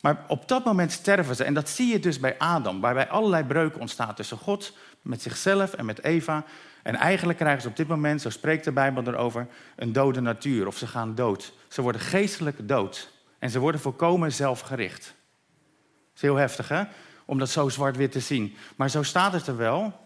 Maar 0.02 0.24
op 0.28 0.48
dat 0.48 0.64
moment 0.64 0.92
sterven 0.92 1.36
ze. 1.36 1.44
En 1.44 1.54
dat 1.54 1.68
zie 1.68 1.92
je 1.92 1.98
dus 1.98 2.20
bij 2.20 2.38
Adam, 2.38 2.80
waarbij 2.80 3.08
allerlei 3.08 3.44
breuken 3.44 3.80
ontstaan 3.80 4.14
tussen 4.14 4.36
God, 4.36 4.76
met 5.02 5.22
zichzelf 5.22 5.72
en 5.72 5.84
met 5.84 6.02
Eva. 6.04 6.44
En 6.82 6.94
eigenlijk 6.94 7.38
krijgen 7.38 7.62
ze 7.62 7.68
op 7.68 7.76
dit 7.76 7.88
moment, 7.88 8.20
zo 8.20 8.30
spreekt 8.30 8.64
de 8.64 8.72
Bijbel 8.72 9.02
erover, 9.06 9.46
een 9.76 9.92
dode 9.92 10.20
natuur. 10.20 10.66
Of 10.66 10.76
ze 10.76 10.86
gaan 10.86 11.14
dood. 11.14 11.52
Ze 11.68 11.82
worden 11.82 12.00
geestelijk 12.00 12.68
dood. 12.68 13.12
En 13.38 13.50
ze 13.50 13.58
worden 13.58 13.80
volkomen 13.80 14.32
zelfgericht. 14.32 15.04
Dat 15.04 16.14
is 16.14 16.20
heel 16.20 16.36
heftig, 16.36 16.68
hè? 16.68 16.82
Om 17.24 17.38
dat 17.38 17.48
zo 17.48 17.68
zwart-wit 17.68 18.12
te 18.12 18.20
zien. 18.20 18.56
Maar 18.76 18.90
zo 18.90 19.02
staat 19.02 19.32
het 19.32 19.46
er 19.46 19.56
wel. 19.56 20.00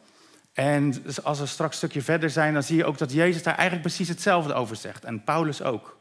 En 0.52 1.04
als 1.22 1.38
we 1.38 1.46
straks 1.46 1.72
een 1.72 1.78
stukje 1.78 2.02
verder 2.02 2.30
zijn, 2.30 2.52
dan 2.52 2.62
zie 2.62 2.76
je 2.76 2.84
ook 2.84 2.98
dat 2.98 3.12
Jezus 3.12 3.42
daar 3.42 3.54
eigenlijk 3.54 3.86
precies 3.86 4.08
hetzelfde 4.08 4.54
over 4.54 4.76
zegt. 4.76 5.04
En 5.04 5.24
Paulus 5.24 5.62
ook. 5.62 5.96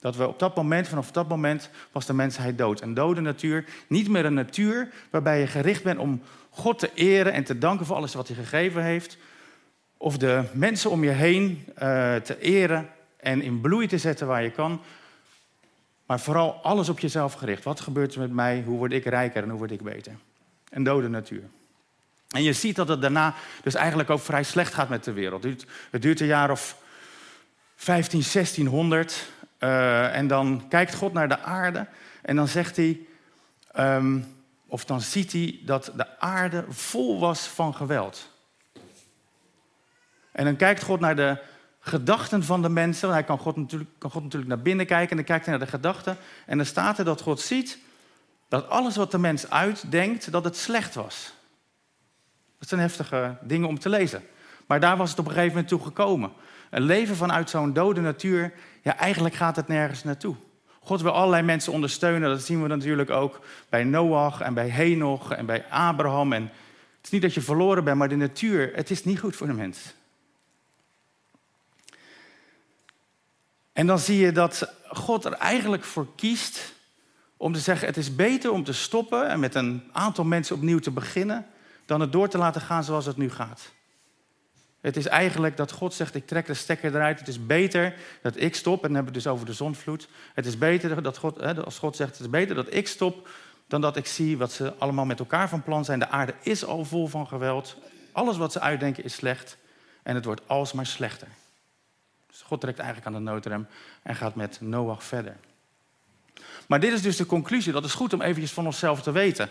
Dat 0.00 0.16
we 0.16 0.28
op 0.28 0.38
dat 0.38 0.56
moment, 0.56 0.88
vanaf 0.88 1.10
dat 1.10 1.28
moment, 1.28 1.70
was 1.92 2.06
de 2.06 2.12
mensheid 2.12 2.58
dood. 2.58 2.80
Een 2.80 2.94
dode 2.94 3.20
natuur, 3.20 3.64
niet 3.86 4.08
meer 4.08 4.24
een 4.24 4.34
natuur 4.34 4.88
waarbij 5.10 5.40
je 5.40 5.46
gericht 5.46 5.82
bent 5.82 5.98
om 5.98 6.22
God 6.50 6.78
te 6.78 6.90
eren 6.94 7.32
en 7.32 7.44
te 7.44 7.58
danken 7.58 7.86
voor 7.86 7.96
alles 7.96 8.14
wat 8.14 8.28
hij 8.28 8.36
gegeven 8.36 8.82
heeft. 8.82 9.16
Of 9.96 10.18
de 10.18 10.44
mensen 10.52 10.90
om 10.90 11.04
je 11.04 11.10
heen 11.10 11.64
uh, 11.68 12.14
te 12.14 12.38
eren 12.40 12.88
en 13.16 13.42
in 13.42 13.60
bloei 13.60 13.86
te 13.86 13.98
zetten 13.98 14.26
waar 14.26 14.42
je 14.42 14.50
kan. 14.50 14.80
Maar 16.06 16.20
vooral 16.20 16.52
alles 16.62 16.88
op 16.88 16.98
jezelf 16.98 17.32
gericht. 17.32 17.64
Wat 17.64 17.80
gebeurt 17.80 18.14
er 18.14 18.20
met 18.20 18.32
mij? 18.32 18.62
Hoe 18.66 18.78
word 18.78 18.92
ik 18.92 19.04
rijker 19.04 19.42
en 19.42 19.48
hoe 19.48 19.58
word 19.58 19.70
ik 19.70 19.82
beter? 19.82 20.12
Een 20.70 20.82
dode 20.82 21.08
natuur. 21.08 21.42
En 22.28 22.42
je 22.42 22.52
ziet 22.52 22.76
dat 22.76 22.88
het 22.88 23.00
daarna 23.00 23.34
dus 23.62 23.74
eigenlijk 23.74 24.10
ook 24.10 24.20
vrij 24.20 24.42
slecht 24.42 24.74
gaat 24.74 24.88
met 24.88 25.04
de 25.04 25.12
wereld. 25.12 25.42
Het 25.42 25.52
duurt, 25.52 25.70
het 25.90 26.02
duurt 26.02 26.20
een 26.20 26.26
jaar 26.26 26.50
of 26.50 26.76
15, 27.76 28.22
1600 28.32 29.28
uh, 29.60 30.16
en 30.16 30.26
dan 30.26 30.64
kijkt 30.68 30.94
God 30.94 31.12
naar 31.12 31.28
de 31.28 31.38
aarde 31.38 31.86
en 32.22 32.36
dan 32.36 32.48
zegt 32.48 32.76
hij, 32.76 33.00
um, 33.78 34.24
of 34.66 34.84
dan 34.84 35.00
ziet 35.00 35.32
hij 35.32 35.60
dat 35.64 35.92
de 35.96 36.18
aarde 36.18 36.64
vol 36.68 37.20
was 37.20 37.46
van 37.46 37.74
geweld. 37.74 38.30
En 40.32 40.44
dan 40.44 40.56
kijkt 40.56 40.82
God 40.82 41.00
naar 41.00 41.16
de 41.16 41.38
gedachten 41.80 42.42
van 42.42 42.62
de 42.62 42.68
mensen. 42.68 43.10
Hij 43.10 43.24
kan 43.24 43.38
God, 43.38 43.56
natuurlijk, 43.56 43.90
kan 43.98 44.10
God 44.10 44.22
natuurlijk 44.22 44.50
naar 44.50 44.62
binnen 44.62 44.86
kijken 44.86 45.10
en 45.10 45.16
dan 45.16 45.24
kijkt 45.24 45.46
hij 45.46 45.56
naar 45.56 45.64
de 45.64 45.70
gedachten. 45.70 46.16
En 46.46 46.56
dan 46.56 46.66
staat 46.66 46.98
er 46.98 47.04
dat 47.04 47.20
God 47.20 47.40
ziet 47.40 47.78
dat 48.48 48.68
alles 48.68 48.96
wat 48.96 49.10
de 49.10 49.18
mens 49.18 49.50
uitdenkt, 49.50 50.32
dat 50.32 50.44
het 50.44 50.56
slecht 50.56 50.94
was. 50.94 51.34
Dat 52.58 52.68
zijn 52.68 52.80
heftige 52.80 53.36
dingen 53.40 53.68
om 53.68 53.78
te 53.78 53.88
lezen. 53.88 54.22
Maar 54.66 54.80
daar 54.80 54.96
was 54.96 55.10
het 55.10 55.18
op 55.18 55.24
een 55.24 55.32
gegeven 55.32 55.52
moment 55.52 55.68
toe 55.68 55.82
gekomen. 55.82 56.32
Een 56.70 56.82
leven 56.82 57.16
vanuit 57.16 57.50
zo'n 57.50 57.72
dode 57.72 58.00
natuur, 58.00 58.52
ja, 58.82 58.96
eigenlijk 58.96 59.34
gaat 59.34 59.56
het 59.56 59.68
nergens 59.68 60.04
naartoe. 60.04 60.36
God 60.80 61.00
wil 61.00 61.12
allerlei 61.12 61.42
mensen 61.42 61.72
ondersteunen. 61.72 62.28
Dat 62.28 62.42
zien 62.42 62.62
we 62.62 62.68
natuurlijk 62.68 63.10
ook 63.10 63.40
bij 63.68 63.84
Noach 63.84 64.40
en 64.40 64.54
bij 64.54 64.68
Henoch 64.68 65.32
en 65.32 65.46
bij 65.46 65.64
Abraham. 65.68 66.32
En 66.32 66.42
het 66.42 67.04
is 67.04 67.10
niet 67.10 67.22
dat 67.22 67.34
je 67.34 67.40
verloren 67.40 67.84
bent, 67.84 67.96
maar 67.98 68.08
de 68.08 68.16
natuur, 68.16 68.70
het 68.74 68.90
is 68.90 69.04
niet 69.04 69.20
goed 69.20 69.36
voor 69.36 69.46
de 69.46 69.52
mens. 69.52 69.94
En 73.72 73.86
dan 73.86 73.98
zie 73.98 74.18
je 74.18 74.32
dat 74.32 74.74
God 74.86 75.24
er 75.24 75.32
eigenlijk 75.32 75.84
voor 75.84 76.06
kiest 76.14 76.74
om 77.36 77.52
te 77.52 77.60
zeggen: 77.60 77.86
het 77.86 77.96
is 77.96 78.14
beter 78.14 78.50
om 78.50 78.64
te 78.64 78.72
stoppen 78.72 79.28
en 79.28 79.40
met 79.40 79.54
een 79.54 79.82
aantal 79.92 80.24
mensen 80.24 80.56
opnieuw 80.56 80.78
te 80.78 80.90
beginnen, 80.90 81.46
dan 81.86 82.00
het 82.00 82.12
door 82.12 82.28
te 82.28 82.38
laten 82.38 82.60
gaan 82.60 82.84
zoals 82.84 83.06
het 83.06 83.16
nu 83.16 83.30
gaat. 83.30 83.72
Het 84.80 84.96
is 84.96 85.06
eigenlijk 85.06 85.56
dat 85.56 85.72
God 85.72 85.94
zegt, 85.94 86.14
ik 86.14 86.26
trek 86.26 86.46
de 86.46 86.54
stekker 86.54 86.94
eruit. 86.94 87.18
Het 87.18 87.28
is 87.28 87.46
beter 87.46 87.94
dat 88.22 88.36
ik 88.36 88.54
stop. 88.54 88.76
En 88.76 88.82
dan 88.82 88.94
hebben 88.94 89.12
we 89.12 89.18
het 89.18 89.24
dus 89.24 89.32
over 89.32 89.46
de 89.46 89.52
zondvloed. 89.52 90.08
Het 90.34 90.46
is 90.46 90.58
beter 90.58 91.02
dat 91.02 91.16
God, 91.16 91.40
hè, 91.40 91.64
als 91.64 91.78
God 91.78 91.96
zegt, 91.96 92.10
het 92.10 92.20
is 92.20 92.30
beter 92.30 92.54
dat 92.54 92.74
ik 92.74 92.88
stop... 92.88 93.28
dan 93.66 93.80
dat 93.80 93.96
ik 93.96 94.06
zie 94.06 94.38
wat 94.38 94.52
ze 94.52 94.74
allemaal 94.74 95.04
met 95.04 95.18
elkaar 95.18 95.48
van 95.48 95.62
plan 95.62 95.84
zijn. 95.84 95.98
De 95.98 96.08
aarde 96.08 96.34
is 96.42 96.64
al 96.64 96.84
vol 96.84 97.06
van 97.06 97.26
geweld. 97.26 97.76
Alles 98.12 98.36
wat 98.36 98.52
ze 98.52 98.60
uitdenken 98.60 99.04
is 99.04 99.14
slecht. 99.14 99.56
En 100.02 100.14
het 100.14 100.24
wordt 100.24 100.48
alsmaar 100.48 100.86
slechter. 100.86 101.28
Dus 102.26 102.42
God 102.42 102.60
trekt 102.60 102.78
eigenlijk 102.78 103.06
aan 103.06 103.24
de 103.24 103.30
noodrem 103.30 103.66
en 104.02 104.16
gaat 104.16 104.34
met 104.34 104.60
Noach 104.60 105.04
verder. 105.04 105.36
Maar 106.66 106.80
dit 106.80 106.92
is 106.92 107.02
dus 107.02 107.16
de 107.16 107.26
conclusie. 107.26 107.72
Dat 107.72 107.84
is 107.84 107.94
goed 107.94 108.12
om 108.12 108.22
eventjes 108.22 108.52
van 108.52 108.66
onszelf 108.66 109.02
te 109.02 109.12
weten. 109.12 109.50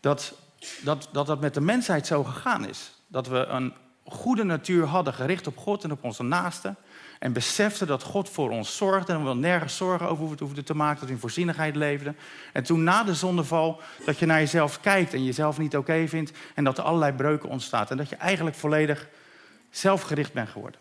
Dat 0.00 0.34
dat, 0.82 1.08
dat 1.12 1.26
dat 1.26 1.40
met 1.40 1.54
de 1.54 1.60
mensheid 1.60 2.06
zo 2.06 2.24
gegaan 2.24 2.68
is. 2.68 2.90
Dat 3.06 3.26
we 3.26 3.36
een 3.36 3.74
goede 4.06 4.44
natuur 4.44 4.86
hadden, 4.86 5.14
gericht 5.14 5.46
op 5.46 5.56
God 5.56 5.84
en 5.84 5.92
op 5.92 6.04
onze 6.04 6.22
naasten. 6.22 6.76
En 7.18 7.32
beseften 7.32 7.86
dat 7.86 8.02
God 8.02 8.28
voor 8.28 8.50
ons 8.50 8.76
zorgde 8.76 9.12
en 9.12 9.24
we 9.24 9.34
nergens 9.34 9.76
zorgen 9.76 10.08
over 10.08 10.38
hoefden 10.38 10.64
te 10.64 10.74
maken, 10.74 10.98
dat 10.98 11.08
we 11.08 11.14
in 11.14 11.20
voorzienigheid 11.20 11.76
leefden. 11.76 12.16
En 12.52 12.62
toen 12.62 12.82
na 12.82 13.04
de 13.04 13.14
zondeval, 13.14 13.80
dat 14.04 14.18
je 14.18 14.26
naar 14.26 14.38
jezelf 14.38 14.80
kijkt 14.80 15.14
en 15.14 15.24
jezelf 15.24 15.58
niet 15.58 15.76
oké 15.76 16.08
vindt 16.08 16.32
en 16.54 16.64
dat 16.64 16.78
er 16.78 16.84
allerlei 16.84 17.12
breuken 17.12 17.48
ontstaan. 17.48 17.86
En 17.88 17.96
dat 17.96 18.08
je 18.08 18.16
eigenlijk 18.16 18.56
volledig 18.56 19.08
zelfgericht 19.70 20.32
bent 20.32 20.48
geworden. 20.48 20.80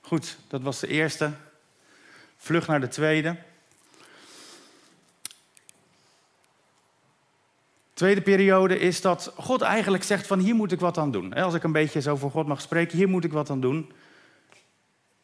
Goed, 0.00 0.38
dat 0.48 0.62
was 0.62 0.80
de 0.80 0.86
eerste. 0.86 1.32
Vlug 2.36 2.66
naar 2.66 2.80
de 2.80 2.88
tweede. 2.88 3.36
Tweede 7.98 8.20
periode 8.20 8.78
is 8.78 9.00
dat 9.00 9.32
God 9.36 9.62
eigenlijk 9.62 10.04
zegt 10.04 10.26
van 10.26 10.38
hier 10.38 10.54
moet 10.54 10.72
ik 10.72 10.80
wat 10.80 10.98
aan 10.98 11.10
doen. 11.10 11.34
Als 11.34 11.54
ik 11.54 11.62
een 11.62 11.72
beetje 11.72 12.00
zo 12.00 12.16
voor 12.16 12.30
God 12.30 12.46
mag 12.46 12.60
spreken, 12.60 12.98
hier 12.98 13.08
moet 13.08 13.24
ik 13.24 13.32
wat 13.32 13.50
aan 13.50 13.60
doen. 13.60 13.92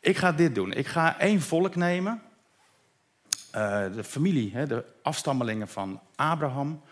Ik 0.00 0.16
ga 0.16 0.32
dit 0.32 0.54
doen. 0.54 0.72
Ik 0.72 0.86
ga 0.86 1.18
één 1.18 1.40
volk 1.40 1.76
nemen. 1.76 2.22
Uh, 3.54 3.84
de 3.94 4.04
familie, 4.04 4.66
de 4.66 4.84
afstammelingen 5.02 5.68
van 5.68 6.00
Abraham. 6.16 6.82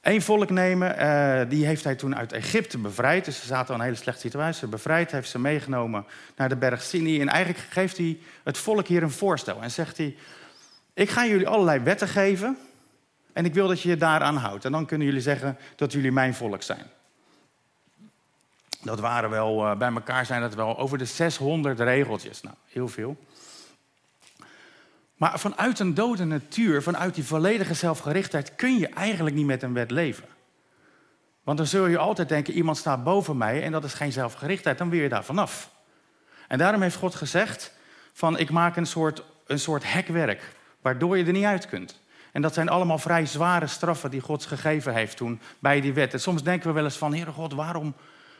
Eén 0.00 0.22
volk 0.22 0.50
nemen, 0.50 0.98
uh, 0.98 1.50
die 1.50 1.66
heeft 1.66 1.84
hij 1.84 1.94
toen 1.94 2.16
uit 2.16 2.32
Egypte 2.32 2.78
bevrijd. 2.78 3.24
Dus 3.24 3.40
ze 3.40 3.46
zaten 3.46 3.74
in 3.74 3.80
een 3.80 3.86
hele 3.86 3.96
slechte 3.96 4.20
situatie. 4.20 4.68
Bevrijd, 4.68 5.10
heeft 5.10 5.30
ze 5.30 5.38
meegenomen 5.38 6.04
naar 6.36 6.48
de 6.48 6.56
berg 6.56 6.82
Sinai. 6.82 7.20
En 7.20 7.28
eigenlijk 7.28 7.64
geeft 7.70 7.96
hij 7.96 8.18
het 8.42 8.58
volk 8.58 8.86
hier 8.86 9.02
een 9.02 9.10
voorstel. 9.10 9.62
En 9.62 9.70
zegt 9.70 9.96
hij, 9.96 10.16
ik 10.94 11.10
ga 11.10 11.26
jullie 11.26 11.48
allerlei 11.48 11.80
wetten 11.80 12.08
geven... 12.08 12.56
En 13.40 13.46
ik 13.46 13.54
wil 13.54 13.68
dat 13.68 13.80
je 13.80 13.88
je 13.88 13.96
daaraan 13.96 14.36
houdt. 14.36 14.64
En 14.64 14.72
dan 14.72 14.86
kunnen 14.86 15.06
jullie 15.06 15.22
zeggen 15.22 15.58
dat 15.76 15.92
jullie 15.92 16.12
mijn 16.12 16.34
volk 16.34 16.62
zijn. 16.62 16.86
Dat 18.82 19.00
waren 19.00 19.30
wel, 19.30 19.64
uh, 19.64 19.76
bij 19.76 19.92
elkaar 19.92 20.26
zijn 20.26 20.40
dat 20.40 20.54
wel 20.54 20.78
over 20.78 20.98
de 20.98 21.04
600 21.04 21.80
regeltjes. 21.80 22.42
Nou, 22.42 22.56
heel 22.68 22.88
veel. 22.88 23.16
Maar 25.14 25.38
vanuit 25.38 25.78
een 25.78 25.94
dode 25.94 26.24
natuur, 26.24 26.82
vanuit 26.82 27.14
die 27.14 27.24
volledige 27.24 27.74
zelfgerichtheid, 27.74 28.54
kun 28.54 28.78
je 28.78 28.88
eigenlijk 28.88 29.36
niet 29.36 29.46
met 29.46 29.62
een 29.62 29.74
wet 29.74 29.90
leven. 29.90 30.28
Want 31.42 31.58
dan 31.58 31.66
zul 31.66 31.86
je 31.86 31.98
altijd 31.98 32.28
denken, 32.28 32.54
iemand 32.54 32.76
staat 32.76 33.04
boven 33.04 33.36
mij 33.36 33.62
en 33.62 33.72
dat 33.72 33.84
is 33.84 33.94
geen 33.94 34.12
zelfgerichtheid, 34.12 34.78
dan 34.78 34.90
weer 34.90 35.02
je 35.02 35.08
daar 35.08 35.24
vanaf. 35.24 35.70
En 36.48 36.58
daarom 36.58 36.82
heeft 36.82 36.96
God 36.96 37.14
gezegd, 37.14 37.72
van 38.12 38.38
ik 38.38 38.50
maak 38.50 38.76
een 38.76 38.86
soort, 38.86 39.22
een 39.46 39.58
soort 39.58 39.92
hekwerk, 39.92 40.54
waardoor 40.80 41.18
je 41.18 41.24
er 41.24 41.32
niet 41.32 41.44
uit 41.44 41.66
kunt. 41.66 41.99
En 42.32 42.42
dat 42.42 42.54
zijn 42.54 42.68
allemaal 42.68 42.98
vrij 42.98 43.26
zware 43.26 43.66
straffen 43.66 44.10
die 44.10 44.20
God 44.20 44.46
gegeven 44.46 44.94
heeft 44.94 45.16
toen 45.16 45.40
bij 45.58 45.80
die 45.80 45.92
wet. 45.92 46.12
En 46.12 46.20
soms 46.20 46.42
denken 46.42 46.68
we 46.68 46.74
wel 46.74 46.84
eens 46.84 46.96
van, 46.96 47.14
Heere 47.14 47.32
God, 47.32 47.54
waarom, 47.54 47.94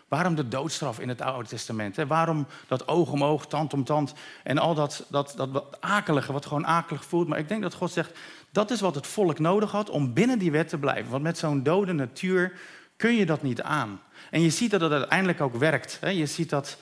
waarom 0.08 0.34
de 0.34 0.48
doodstraf 0.48 0.98
in 0.98 1.08
het 1.08 1.20
Oude 1.20 1.48
Testament? 1.48 1.96
Hè? 1.96 2.06
Waarom 2.06 2.46
dat 2.68 2.88
oog 2.88 3.12
om 3.12 3.24
oog, 3.24 3.46
tand 3.46 3.72
om 3.72 3.84
tand 3.84 4.14
en 4.42 4.58
al 4.58 4.74
dat, 4.74 5.06
dat, 5.08 5.34
dat 5.36 5.76
akelige, 5.80 6.32
wat 6.32 6.46
gewoon 6.46 6.66
akelig 6.66 7.04
voelt. 7.04 7.28
Maar 7.28 7.38
ik 7.38 7.48
denk 7.48 7.62
dat 7.62 7.74
God 7.74 7.92
zegt, 7.92 8.18
dat 8.50 8.70
is 8.70 8.80
wat 8.80 8.94
het 8.94 9.06
volk 9.06 9.38
nodig 9.38 9.70
had 9.70 9.90
om 9.90 10.12
binnen 10.12 10.38
die 10.38 10.50
wet 10.50 10.68
te 10.68 10.78
blijven. 10.78 11.10
Want 11.10 11.22
met 11.22 11.38
zo'n 11.38 11.62
dode 11.62 11.92
natuur 11.92 12.52
kun 12.96 13.14
je 13.14 13.26
dat 13.26 13.42
niet 13.42 13.62
aan. 13.62 14.00
En 14.30 14.40
je 14.40 14.50
ziet 14.50 14.70
dat 14.70 14.80
het 14.80 14.92
uiteindelijk 14.92 15.40
ook 15.40 15.54
werkt. 15.54 15.98
Hè? 16.00 16.08
Je 16.08 16.26
ziet 16.26 16.50
dat 16.50 16.76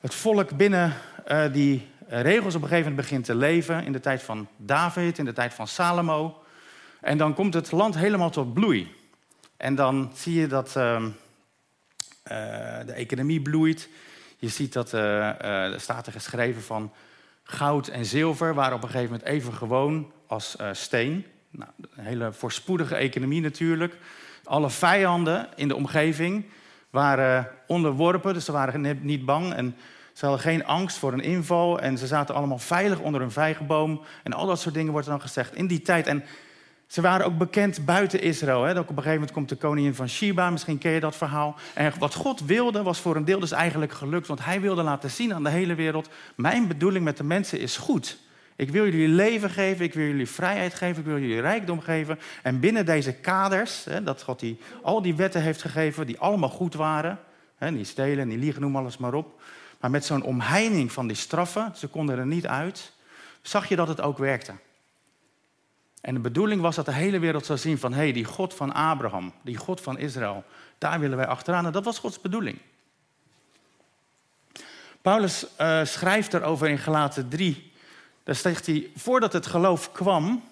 het 0.00 0.14
volk 0.14 0.56
binnen 0.56 0.92
uh, 1.28 1.52
die 1.52 1.76
eh, 1.76 1.86
regels 2.20 2.54
op 2.54 2.62
een 2.62 2.68
gegeven 2.68 2.90
moment 2.90 3.08
begint 3.08 3.24
te 3.24 3.34
leven 3.34 3.84
in 3.84 3.92
de 3.92 4.00
tijd 4.00 4.22
van 4.22 4.48
David, 4.56 5.18
in 5.18 5.24
de 5.24 5.32
tijd 5.32 5.54
van 5.54 5.68
Salomo. 5.68 6.42
En 7.00 7.18
dan 7.18 7.34
komt 7.34 7.54
het 7.54 7.72
land 7.72 7.94
helemaal 7.94 8.30
tot 8.30 8.54
bloei. 8.54 8.94
En 9.56 9.74
dan 9.74 10.10
zie 10.14 10.40
je 10.40 10.46
dat 10.46 10.74
uh, 10.76 11.00
uh, 11.02 11.08
de 12.86 12.92
economie 12.94 13.40
bloeit. 13.40 13.88
Je 14.38 14.48
ziet 14.48 14.72
dat, 14.72 14.92
er 14.92 15.80
staat 15.80 16.06
er 16.06 16.12
geschreven 16.12 16.62
van 16.62 16.92
goud 17.42 17.88
en 17.88 18.04
zilver 18.04 18.54
waren 18.54 18.76
op 18.76 18.82
een 18.82 18.88
gegeven 18.88 19.12
moment 19.12 19.28
even 19.28 19.52
gewoon 19.52 20.12
als 20.26 20.56
steen. 20.72 21.26
Nou, 21.50 21.70
een 21.96 22.04
hele 22.04 22.32
voorspoedige 22.32 22.94
economie 22.94 23.40
natuurlijk. 23.40 23.96
Alle 24.44 24.70
vijanden 24.70 25.48
in 25.56 25.68
de 25.68 25.76
omgeving 25.76 26.44
waren 26.90 27.50
onderworpen, 27.66 28.34
dus 28.34 28.44
ze 28.44 28.52
waren 28.52 28.98
niet 29.02 29.24
bang. 29.24 29.54
En 29.54 29.76
ze 30.14 30.26
hadden 30.26 30.44
geen 30.44 30.66
angst 30.66 30.98
voor 30.98 31.12
een 31.12 31.22
inval 31.22 31.80
en 31.80 31.98
ze 31.98 32.06
zaten 32.06 32.34
allemaal 32.34 32.58
veilig 32.58 33.00
onder 33.00 33.20
een 33.20 33.30
vijgenboom. 33.30 34.00
En 34.22 34.32
al 34.32 34.46
dat 34.46 34.60
soort 34.60 34.74
dingen 34.74 34.92
wordt 34.92 35.06
er 35.06 35.12
dan 35.12 35.22
gezegd 35.22 35.54
in 35.54 35.66
die 35.66 35.82
tijd. 35.82 36.06
En 36.06 36.24
ze 36.86 37.00
waren 37.00 37.26
ook 37.26 37.38
bekend 37.38 37.84
buiten 37.84 38.22
Israël. 38.22 38.62
Hè. 38.62 38.70
Ook 38.70 38.78
op 38.78 38.88
een 38.88 38.94
gegeven 38.94 39.14
moment 39.14 39.32
komt 39.32 39.48
de 39.48 39.56
koningin 39.56 39.94
van 39.94 40.08
Sheba, 40.08 40.50
misschien 40.50 40.78
ken 40.78 40.90
je 40.90 41.00
dat 41.00 41.16
verhaal. 41.16 41.56
En 41.74 41.92
wat 41.98 42.14
God 42.14 42.40
wilde 42.40 42.82
was 42.82 43.00
voor 43.00 43.16
een 43.16 43.24
deel 43.24 43.40
dus 43.40 43.52
eigenlijk 43.52 43.92
gelukt. 43.92 44.26
Want 44.26 44.44
hij 44.44 44.60
wilde 44.60 44.82
laten 44.82 45.10
zien 45.10 45.34
aan 45.34 45.42
de 45.42 45.50
hele 45.50 45.74
wereld, 45.74 46.08
mijn 46.34 46.68
bedoeling 46.68 47.04
met 47.04 47.16
de 47.16 47.24
mensen 47.24 47.60
is 47.60 47.76
goed. 47.76 48.18
Ik 48.56 48.70
wil 48.70 48.84
jullie 48.84 49.08
leven 49.08 49.50
geven, 49.50 49.84
ik 49.84 49.94
wil 49.94 50.06
jullie 50.06 50.28
vrijheid 50.28 50.74
geven, 50.74 50.98
ik 50.98 51.06
wil 51.06 51.18
jullie 51.18 51.40
rijkdom 51.40 51.80
geven. 51.80 52.18
En 52.42 52.60
binnen 52.60 52.86
deze 52.86 53.12
kaders, 53.12 53.84
hè, 53.84 54.02
dat 54.02 54.22
God 54.22 54.40
die, 54.40 54.58
al 54.82 55.02
die 55.02 55.14
wetten 55.14 55.42
heeft 55.42 55.60
gegeven, 55.60 56.06
die 56.06 56.18
allemaal 56.18 56.48
goed 56.48 56.74
waren. 56.74 57.18
Hè, 57.56 57.70
niet 57.70 57.86
stelen, 57.86 58.28
niet 58.28 58.38
liegen, 58.38 58.60
noem 58.60 58.76
alles 58.76 58.96
maar 58.96 59.14
op. 59.14 59.40
Maar 59.84 59.92
met 59.92 60.04
zo'n 60.04 60.22
omheining 60.22 60.92
van 60.92 61.06
die 61.06 61.16
straffen, 61.16 61.72
ze 61.76 61.86
konden 61.86 62.18
er 62.18 62.26
niet 62.26 62.46
uit, 62.46 62.92
zag 63.42 63.68
je 63.68 63.76
dat 63.76 63.88
het 63.88 64.00
ook 64.00 64.18
werkte. 64.18 64.54
En 66.00 66.14
de 66.14 66.20
bedoeling 66.20 66.60
was 66.60 66.76
dat 66.76 66.84
de 66.84 66.92
hele 66.92 67.18
wereld 67.18 67.46
zou 67.46 67.58
zien 67.58 67.78
van, 67.78 67.92
hé, 67.92 67.98
hey, 67.98 68.12
die 68.12 68.24
God 68.24 68.54
van 68.54 68.72
Abraham, 68.72 69.32
die 69.42 69.56
God 69.56 69.80
van 69.80 69.98
Israël, 69.98 70.44
daar 70.78 71.00
willen 71.00 71.16
wij 71.16 71.26
achteraan. 71.26 71.66
En 71.66 71.72
dat 71.72 71.84
was 71.84 71.98
Gods 71.98 72.20
bedoeling. 72.20 72.58
Paulus 75.02 75.46
uh, 75.60 75.84
schrijft 75.84 76.34
erover 76.34 76.68
in 76.68 76.78
Galaten 76.78 77.28
3. 77.28 77.72
Daar 78.22 78.34
zegt 78.34 78.66
hij, 78.66 78.90
voordat 78.96 79.32
het 79.32 79.46
geloof 79.46 79.92
kwam, 79.92 80.44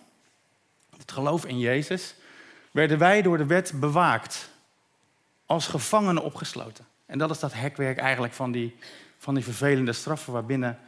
het 0.97 1.12
geloof 1.12 1.45
in 1.45 1.59
Jezus, 1.59 2.15
werden 2.71 2.99
wij 2.99 3.23
door 3.23 3.39
de 3.39 3.47
wet 3.47 3.73
bewaakt, 3.75 4.49
als 5.47 5.67
gevangenen 5.67 6.23
opgesloten. 6.23 6.87
En 7.07 7.19
dat 7.19 7.31
is 7.31 7.39
dat 7.39 7.53
hekwerk 7.53 7.99
eigenlijk 7.99 8.33
van 8.33 8.53
die 8.53 8.77
van 9.23 9.35
die 9.35 9.45
vervelende 9.45 9.93
straffen 9.93 10.33
waarbinnen 10.33 10.79